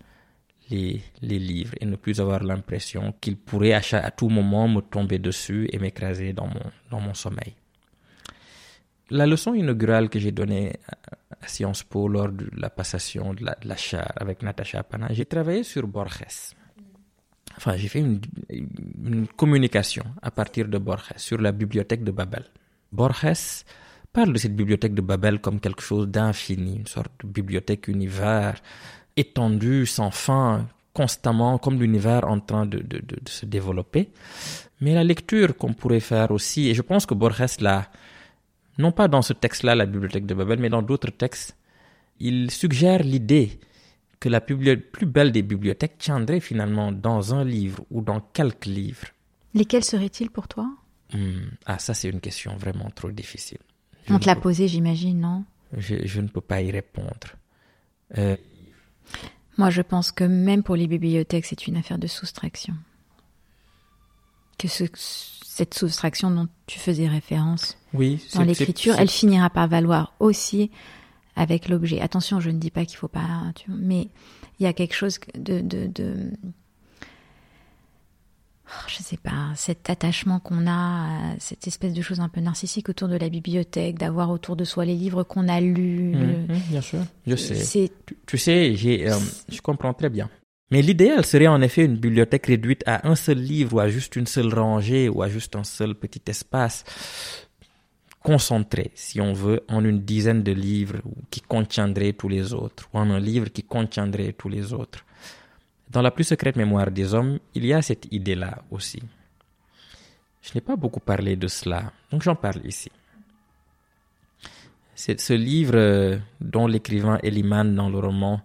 [0.70, 5.68] les, livres et ne plus avoir l'impression qu'ils pourraient à, tout moment me tomber dessus
[5.72, 7.54] et m'écraser dans mon, dans mon sommeil.
[9.10, 10.74] La leçon inaugurale que j'ai donnée
[11.40, 13.56] à Sciences Po lors de la passation de la,
[14.16, 16.54] avec Natacha Pana, j'ai travaillé sur Borges.
[17.56, 22.44] Enfin, j'ai fait une, une communication à partir de Borges sur la bibliothèque de Babel.
[22.92, 23.64] Borges
[24.12, 28.60] parle de cette bibliothèque de Babel comme quelque chose d'infini, une sorte de bibliothèque univers
[29.18, 34.08] étendue, sans fin, constamment, comme l'univers en train de, de, de, de se développer.
[34.80, 37.90] Mais la lecture qu'on pourrait faire aussi, et je pense que Borges l'a,
[38.78, 41.56] non pas dans ce texte-là, la bibliothèque de Babel, mais dans d'autres textes,
[42.20, 43.58] il suggère l'idée
[44.20, 44.56] que la plus
[45.06, 49.06] belle des bibliothèques tiendrait finalement dans un livre ou dans quelques livres.
[49.54, 50.68] Lesquels seraient-ils pour toi?
[51.12, 53.58] Hmm, Ah, ça c'est une question vraiment trop difficile.
[54.06, 55.44] Je On te l'a peux- posé, j'imagine, non?
[55.76, 57.28] Je, je ne peux pas y répondre.
[58.16, 58.36] Euh,
[59.56, 62.74] Moi, je pense que même pour les bibliothèques, c'est une affaire de soustraction.
[64.58, 70.14] Que ce- cette soustraction dont tu faisais référence oui, dans l'écriture, elle finira par valoir
[70.20, 70.70] aussi
[71.36, 72.00] avec l'objet.
[72.00, 74.08] Attention, je ne dis pas qu'il faut pas, tu vois, mais
[74.58, 76.30] il y a quelque chose de, de, de
[78.86, 83.08] je sais pas, cet attachement qu'on a, cette espèce de chose un peu narcissique autour
[83.08, 86.14] de la bibliothèque, d'avoir autour de soi les livres qu'on a lus.
[86.14, 87.54] Mhm, le- bien sûr, je sais.
[87.54, 90.28] C'est Tu, tu sais, j'ai, euh, je comprends très bien.
[90.70, 94.16] Mais l'idéal serait en effet une bibliothèque réduite à un seul livre ou à juste
[94.16, 96.84] une seule rangée ou à juste un seul petit espace
[98.22, 100.98] concentré, si on veut, en une dizaine de livres
[101.30, 105.04] qui contiendraient tous les autres ou en un livre qui contiendrait tous les autres.
[105.90, 109.02] Dans la plus secrète mémoire des hommes, il y a cette idée-là aussi.
[110.42, 112.90] Je n'ai pas beaucoup parlé de cela, donc j'en parle ici.
[114.94, 118.40] C'est ce livre euh, dont l'écrivain Eliman dans le roman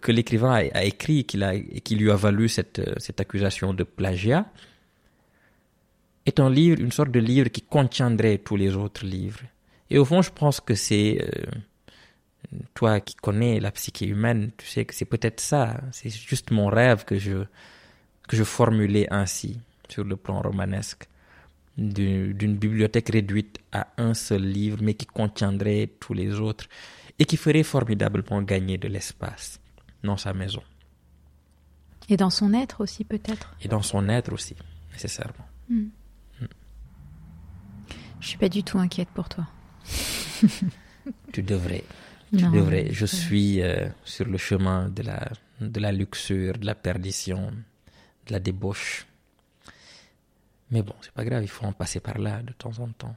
[0.00, 4.46] que l'écrivain a, écrit et qui lui a valu cette, euh, cette accusation de plagiat
[6.26, 9.40] est un livre, une sorte de livre qui contiendrait tous les autres livres.
[9.90, 11.50] Et au fond, je pense que c'est euh,
[12.74, 15.80] toi qui connais la psyché humaine, tu sais que c'est peut-être ça.
[15.92, 17.44] C'est juste mon rêve que je
[18.28, 21.08] que je formulais ainsi sur le plan romanesque
[21.76, 26.66] d'une bibliothèque réduite à un seul livre, mais qui contiendrait tous les autres
[27.18, 29.60] et qui ferait formidablement gagner de l'espace
[30.02, 30.62] dans sa maison
[32.08, 33.54] et dans son être aussi peut-être?
[33.60, 34.56] et dans son être aussi,
[34.92, 35.46] nécessairement.
[38.20, 39.46] Je suis pas du tout inquiète pour toi.
[41.32, 41.84] Tu devrais,
[42.92, 45.28] Je suis euh, sur le chemin de la,
[45.60, 47.52] de la luxure, de la perdition,
[48.26, 49.06] de la débauche.
[50.70, 53.16] Mais bon, c'est pas grave, il faut en passer par là de temps en temps.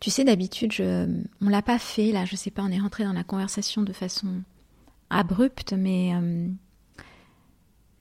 [0.00, 1.06] Tu sais, d'habitude, je...
[1.40, 3.92] on l'a pas fait, là, je sais pas, on est rentré dans la conversation de
[3.92, 4.42] façon
[5.10, 6.48] abrupte, mais euh,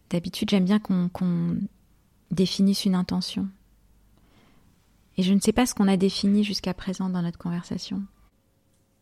[0.10, 1.58] d'habitude, j'aime bien qu'on qu'on
[2.32, 3.48] définisse une intention.
[5.18, 8.04] Et je ne sais pas ce qu'on a défini jusqu'à présent dans notre conversation.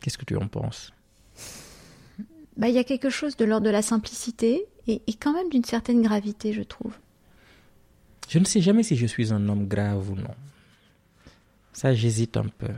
[0.06, 0.94] Qu'est-ce que tu en penses?
[2.58, 5.50] Bah, il y a quelque chose de l'ordre de la simplicité et, et quand même
[5.50, 6.94] d'une certaine gravité, je trouve.
[8.30, 10.36] Je ne sais jamais si je suis un homme grave ou non.
[11.74, 12.70] Ça, j'hésite un peu.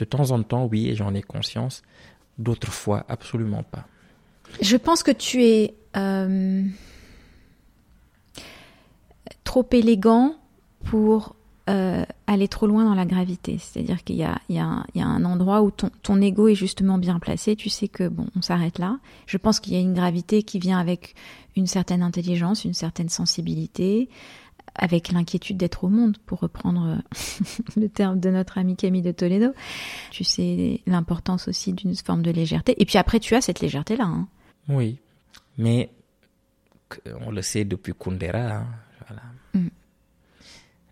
[0.00, 1.84] De temps en temps, oui, et j'en ai conscience.
[2.38, 3.86] D'autres fois, absolument pas.
[4.60, 6.64] Je pense que tu es euh,
[9.44, 10.34] trop élégant
[10.82, 11.36] pour
[11.70, 13.58] euh, aller trop loin dans la gravité.
[13.58, 17.18] C'est-à-dire qu'il y y, y a un endroit où ton, ton ego est justement bien
[17.18, 17.54] placé.
[17.56, 18.98] Tu sais que bon, on s'arrête là.
[19.26, 21.14] Je pense qu'il y a une gravité qui vient avec
[21.56, 24.08] une certaine intelligence, une certaine sensibilité,
[24.74, 26.96] avec l'inquiétude d'être au monde, pour reprendre euh,
[27.80, 29.52] le terme de notre ami Camille de Toledo.
[30.10, 32.74] Tu sais l'importance aussi d'une forme de légèreté.
[32.80, 34.04] Et puis après, tu as cette légèreté-là.
[34.04, 34.28] hein.
[34.68, 34.98] Oui,
[35.58, 35.90] mais
[37.20, 38.56] on le sait depuis Kundera.
[38.56, 38.66] hein.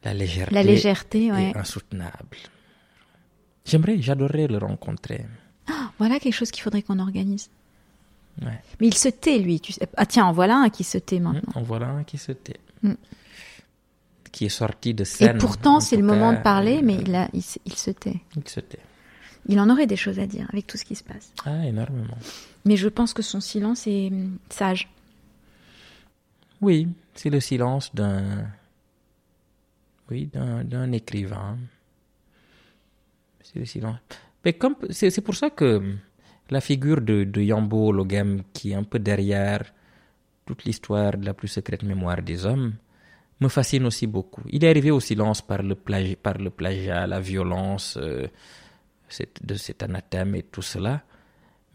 [0.05, 1.51] La légèreté, La légèreté, ouais.
[1.51, 2.37] est insoutenable.
[3.65, 5.27] J'aimerais, j'adorerais le rencontrer.
[5.99, 7.51] Voilà quelque chose qu'il faudrait qu'on organise.
[8.41, 8.59] Ouais.
[8.81, 9.61] Mais il se tait, lui.
[9.61, 9.87] Tu sais.
[9.97, 11.53] Ah tiens, en voilà un qui se tait maintenant.
[11.55, 12.57] En voilà un qui se tait.
[12.83, 12.95] Mm.
[14.33, 15.39] Qui est sorti de Et scène.
[15.39, 17.91] pourtant, en c'est le moment de parler, euh, mais il, a, il, se- il se
[17.91, 18.21] tait.
[18.37, 18.79] Il se tait.
[19.47, 21.33] Il en aurait des choses à dire avec tout ce qui se passe.
[21.45, 22.17] Ah, énormément.
[22.65, 24.89] Mais je pense que son silence est hum, sage.
[26.61, 28.47] Oui, c'est le silence d'un.
[30.11, 31.59] Oui, d'un écrivain.
[33.43, 33.99] C'est le silence.
[34.45, 35.97] Mais comme c'est pour ça que
[36.51, 39.63] la figure de, de Yambo Logem, qui est un peu derrière
[40.47, 42.75] toute l'histoire de la plus secrète mémoire des hommes,
[43.41, 44.43] me fascine aussi beaucoup.
[44.51, 48.27] Il est arrivé au silence par le plagiat, par le plagiat la violence euh,
[49.43, 51.03] de cet anathème et tout cela.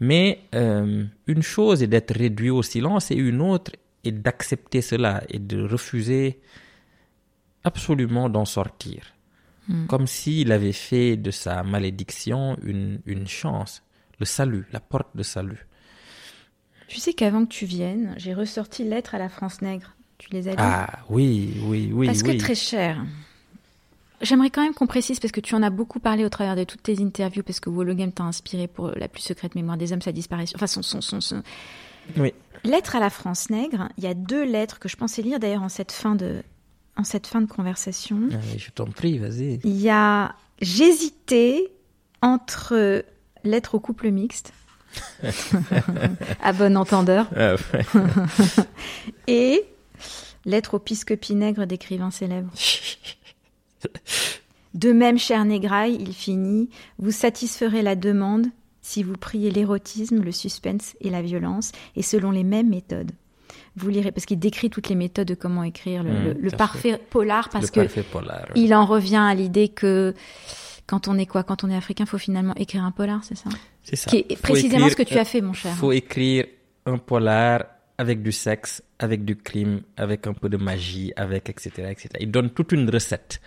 [0.00, 3.72] Mais euh, une chose est d'être réduit au silence et une autre
[4.04, 6.40] est d'accepter cela et de refuser
[7.66, 9.02] absolument d'en sortir.
[9.68, 9.86] Hmm.
[9.86, 13.82] Comme s'il avait fait de sa malédiction une, une chance,
[14.20, 15.66] le salut, la porte de salut.
[16.86, 19.96] Tu sais qu'avant que tu viennes, j'ai ressorti Lettres à la France Nègre.
[20.18, 20.56] Tu les as lues?
[20.58, 22.06] Ah oui, oui, oui.
[22.06, 23.04] Parce que très cher.
[24.22, 26.64] J'aimerais quand même qu'on précise, parce que tu en as beaucoup parlé au travers de
[26.64, 30.00] toutes tes interviews, parce que Wologame t'a inspiré pour La plus secrète mémoire des hommes,
[30.00, 30.56] sa disparition.
[30.56, 30.82] Enfin, son.
[30.82, 31.42] son, son,
[32.16, 32.32] Oui.
[32.64, 35.62] Lettre à la France nègre, il y a deux lettres que je pensais lire d'ailleurs
[35.62, 36.42] en cette fin de,
[36.96, 38.20] en cette fin de conversation.
[38.32, 39.60] Ah je t'en prie, vas-y.
[39.64, 41.70] Il y a J'hésitais
[42.22, 43.04] entre
[43.44, 44.52] Lettre au couple mixte.
[46.42, 47.28] à bon entendeur.
[47.36, 47.56] Ah,
[49.26, 49.64] Et
[50.44, 52.52] Lettre au piscopi nègre d'écrivains célèbres.
[54.74, 56.68] De même, cher Négraille, il finit
[56.98, 58.46] Vous satisferez la demande
[58.82, 63.10] si vous priez l'érotisme, le suspense et la violence, et selon les mêmes méthodes.
[63.76, 67.48] Vous lirez, parce qu'il décrit toutes les méthodes de comment écrire le, Mmh, parfait polar,
[67.50, 68.00] parce le que
[68.54, 70.14] il en revient à l'idée que
[70.86, 73.36] quand on est quoi Quand on est africain, il faut finalement écrire un polar, c'est
[73.36, 73.50] ça?
[73.82, 74.10] C'est ça.
[74.10, 75.72] Qui est Faut précisément écrire- ce que tu as fait, mon cher.
[75.74, 76.46] faut écrire
[76.86, 77.64] un polar
[77.98, 81.70] avec du sexe, avec du crime, avec un peu de magie, avec etc.
[81.90, 82.08] etc.
[82.20, 83.40] Il donne toute une recette.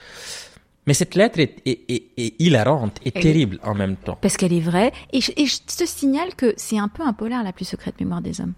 [0.88, 4.18] Mais cette lettre est, est, est, est hilarante et Elle terrible en même temps.
[4.22, 4.92] Parce qu'elle est vraie.
[5.14, 8.00] Et je, et je te signale que c'est un peu un polar, la plus secrète
[8.00, 8.54] mémoire des hommes.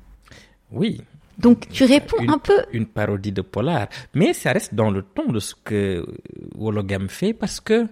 [0.72, 1.02] Oui,
[1.42, 2.64] Donc tu réponds une, un peu.
[2.72, 6.06] une parodie de polar, mais ça reste dans le ton de ce que
[6.56, 7.88] Wologam fait parce que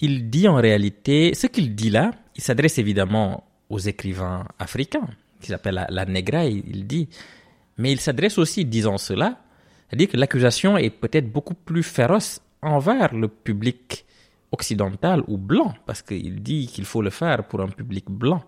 [0.00, 2.12] il dit en réalité ce qu'il dit là.
[2.36, 5.08] Il s'adresse évidemment aux écrivains africains
[5.40, 6.44] qui s'appelle la, la Negra.
[6.46, 7.08] Il, il dit,
[7.76, 9.38] mais il s'adresse aussi, disant cela,
[9.88, 14.04] c'est-à-dire que l'accusation est peut-être beaucoup plus féroce envers le public
[14.52, 18.42] occidental ou blanc parce qu'il dit qu'il faut le faire pour un public blanc.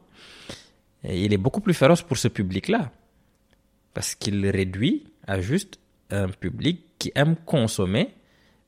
[1.05, 2.91] Et il est beaucoup plus féroce pour ce public-là
[3.95, 5.79] parce qu'il réduit à juste
[6.11, 8.15] un public qui aime consommer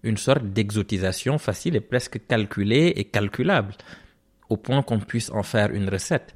[0.03, 3.75] une sorte d'exotisation facile et presque calculée et calculable,
[4.49, 6.35] au point qu'on puisse en faire une recette.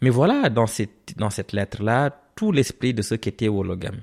[0.00, 3.96] Mais voilà, dans cette, dans cette lettre-là, tout l'esprit de ce qu'était Wologam.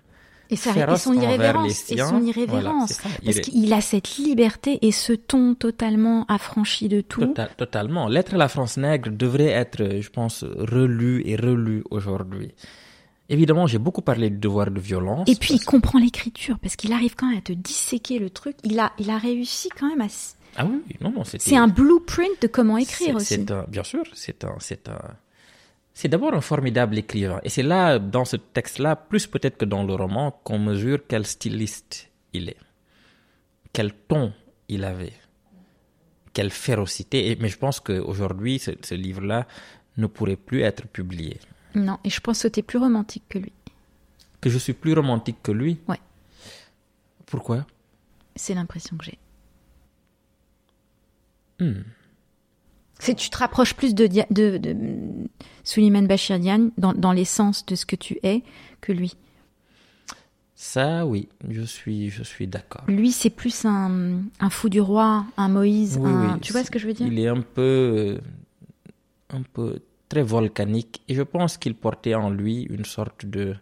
[0.50, 1.66] Et, ça, et son irrévérence.
[1.68, 3.00] les Et siens, son irrévérence.
[3.26, 7.22] parce qu'il a cette liberté et ce ton totalement affranchi de tout.
[7.22, 8.08] Tota- totalement.
[8.08, 12.52] Lettre à la France nègre devrait être, je pense, relu et relu aujourd'hui.
[13.34, 15.28] Évidemment, j'ai beaucoup parlé du devoir de violence.
[15.30, 18.56] Et puis il comprend l'écriture parce qu'il arrive quand même à te disséquer le truc.
[18.64, 20.08] Il a, il a réussi quand même à.
[20.56, 21.50] Ah oui, non, non, c'était...
[21.50, 23.26] C'est un blueprint de comment écrire C'est- aussi.
[23.36, 25.02] c'est un- bien sûr, c'est un, c'est un,
[25.96, 27.40] c'est d'abord un formidable écrivain.
[27.44, 31.26] Et c'est là, dans ce texte-là, plus peut-être que dans le roman, qu'on mesure quel
[31.26, 32.58] styliste il est,
[33.74, 34.32] quel ton
[34.70, 35.14] il avait,
[36.34, 37.32] quelle férocité.
[37.32, 39.48] Et, mais je pense qu'aujourd'hui, ce, ce livre-là
[39.98, 41.40] ne pourrait plus être publié.
[41.76, 43.52] Non, et je pense que tu es plus romantique que lui.
[44.42, 45.80] Que je suis plus romantique que lui?
[45.88, 46.00] Ouais.
[47.26, 47.66] Pourquoi?
[48.36, 49.18] C'est l'impression que j'ai.
[51.60, 51.82] Hmm.
[53.00, 54.76] C'est tu te rapproches plus de, Dia- de, de
[55.64, 58.44] Suleiman Bachir Diagne dans, dans l'essence de ce que tu es
[58.82, 59.16] que lui.
[60.56, 62.86] Ça, oui, je suis, je suis d'accord.
[62.88, 66.34] Lui, c'est plus un, un fou du roi, un Moïse, Oui, un...
[66.36, 67.08] oui, tu vois ce que je veux dire?
[67.08, 68.20] Il est un peu,
[69.32, 69.80] un peu
[70.14, 73.56] très volcanique et je pense qu'il portait en lui une sorte de,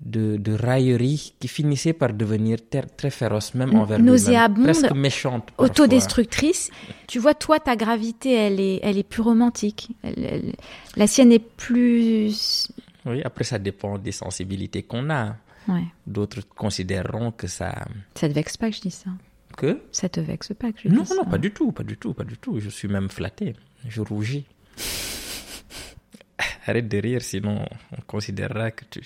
[0.00, 2.58] de, de raillerie qui finissait par devenir
[2.96, 4.62] très féroce, même envers lui-même.
[4.64, 5.44] Presque méchante.
[5.50, 5.66] parfois.
[5.66, 6.70] Autodestructrice.
[7.06, 9.90] Tu vois, toi, ta gravité, elle est, elle est plus romantique.
[10.02, 10.54] Elle- elle-
[10.96, 12.68] la sienne est plus...
[13.06, 15.36] Oui, après ça dépend des sensibilités qu'on a.
[15.68, 15.84] Ouais.
[16.06, 17.72] D'autres considéreront que ça,
[18.14, 19.10] Ça te vexe pas que je dis ça?
[19.56, 19.80] que?
[19.92, 21.30] Ça te vexe pas que je non, dis non, ça?
[21.30, 22.58] pas du tout, pas du tout, pas du tout.
[22.60, 23.54] Je suis même flatté.
[23.88, 24.44] Je rougis.
[26.66, 29.00] Arrête de rire, sinon on considérera que tu,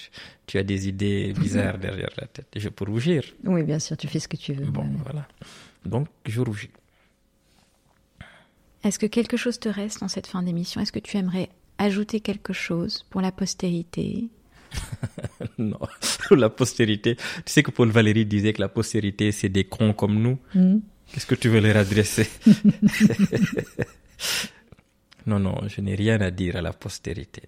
[0.47, 2.49] tu as des idées bizarres derrière la tête.
[2.57, 3.23] Je peux rougir.
[3.45, 4.67] Oui, bien sûr, tu fais ce que tu veux.
[4.67, 5.27] Bon, voilà.
[5.85, 6.71] Donc, je rougis.
[8.83, 10.81] Est-ce que quelque chose te reste en cette fin d'émission?
[10.81, 11.49] Est-ce que tu aimerais
[11.79, 14.29] ajouter quelque chose pour la postérité?
[15.59, 15.79] Non,
[16.31, 17.15] la postérité.
[17.17, 20.39] Tu sais que Paul Valéry disait que la postérité, c'est des cons comme nous.
[21.13, 22.27] Qu'est-ce que tu veux leur adresser?
[25.27, 27.43] Non, non, je n'ai rien à dire à la postérité.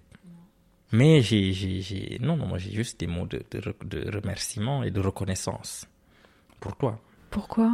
[0.91, 4.83] Mais j'ai, j'ai, non, non, moi j'ai juste des mots de, de, re- de remerciement
[4.83, 5.85] et de reconnaissance
[6.59, 7.01] pour toi.
[7.29, 7.71] Pourquoi?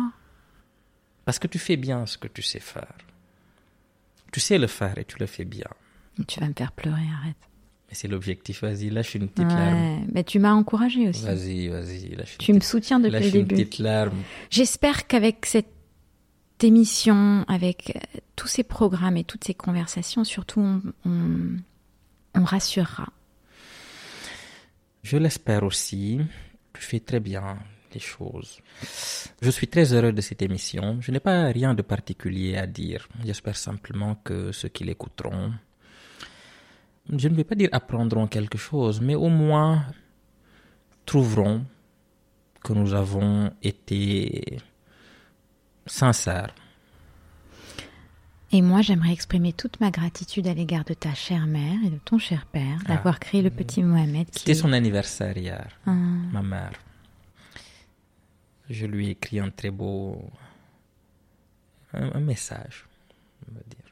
[1.26, 2.97] Parce que tu fais bien ce que tu sais faire.
[4.32, 5.68] Tu sais le faire et tu le fais bien.
[6.28, 7.38] Tu vas me faire pleurer, arrête.
[7.91, 8.62] c'est l'objectif.
[8.64, 10.08] Vas-y, lâche une petite larme.
[10.12, 11.24] Mais tu m'as encouragé aussi.
[11.24, 13.56] Vas-y, vas-y, lâche Tu me soutiens depuis lâche le début.
[13.56, 14.18] une petite larme.
[14.49, 15.70] J'espère qu'avec cette
[16.64, 21.57] émission, avec euh, tous ces programmes et toutes ces conversations, surtout, on, on,
[22.36, 23.07] on rassurera.
[25.03, 26.22] Je l'espère aussi.
[26.74, 27.59] Tu fais très bien
[27.93, 28.59] les choses.
[29.41, 30.97] Je suis très heureux de cette émission.
[31.01, 33.07] Je n'ai pas rien de particulier à dire.
[33.24, 35.53] J'espère simplement que ceux qui l'écouteront,
[37.16, 39.86] je ne vais pas dire apprendront quelque chose, mais au moins
[41.05, 41.66] trouveront
[42.64, 44.57] que nous avons été
[45.86, 46.54] sincères.
[48.52, 51.98] Et moi, j'aimerais exprimer toute ma gratitude à l'égard de ta chère mère et de
[51.98, 52.90] ton cher père Ah.
[52.96, 54.30] d'avoir créé le petit Mohamed.
[54.30, 55.92] qui C'était son anniversaire hier, Ah.
[55.92, 56.74] ma mère.
[58.70, 60.24] Je lui ai écrit un très beau
[61.94, 62.86] un, un message,
[63.50, 63.84] on va dire.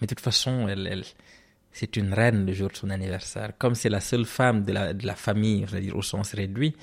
[0.00, 1.04] Mais de toute façon, elle, elle,
[1.72, 3.52] c'est une reine le jour de son anniversaire.
[3.58, 6.32] Comme c'est la seule femme de la, de la famille, je veux dire au sens
[6.34, 6.74] réduit,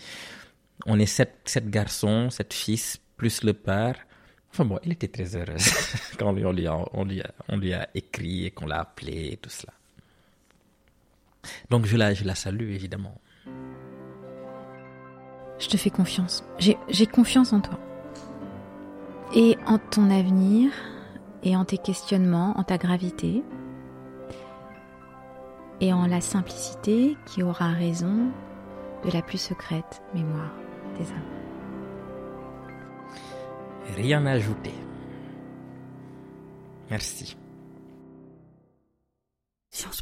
[0.86, 3.95] on est sept, sept garçons, sept fils, plus le père.
[4.56, 5.68] Enfin bon, elle était très heureuse
[6.18, 9.74] quand on lui, a, écrit et qu'on l'a appelé et tout cela.
[11.70, 13.20] Donc je la, je la salue évidemment.
[15.60, 16.45] Je te fais confiance.
[16.58, 17.78] J'ai confiance en toi.
[19.36, 20.72] Et en ton avenir,
[21.43, 23.43] et en tes questionnements, en ta gravité,
[25.82, 28.32] et en la simplicité qui aura raison
[29.03, 30.53] de la plus secrète mémoire
[30.97, 31.34] des hommes.
[33.93, 34.73] Rien à ajouter.
[36.89, 37.38] Merci.
[39.69, 40.01] Sciences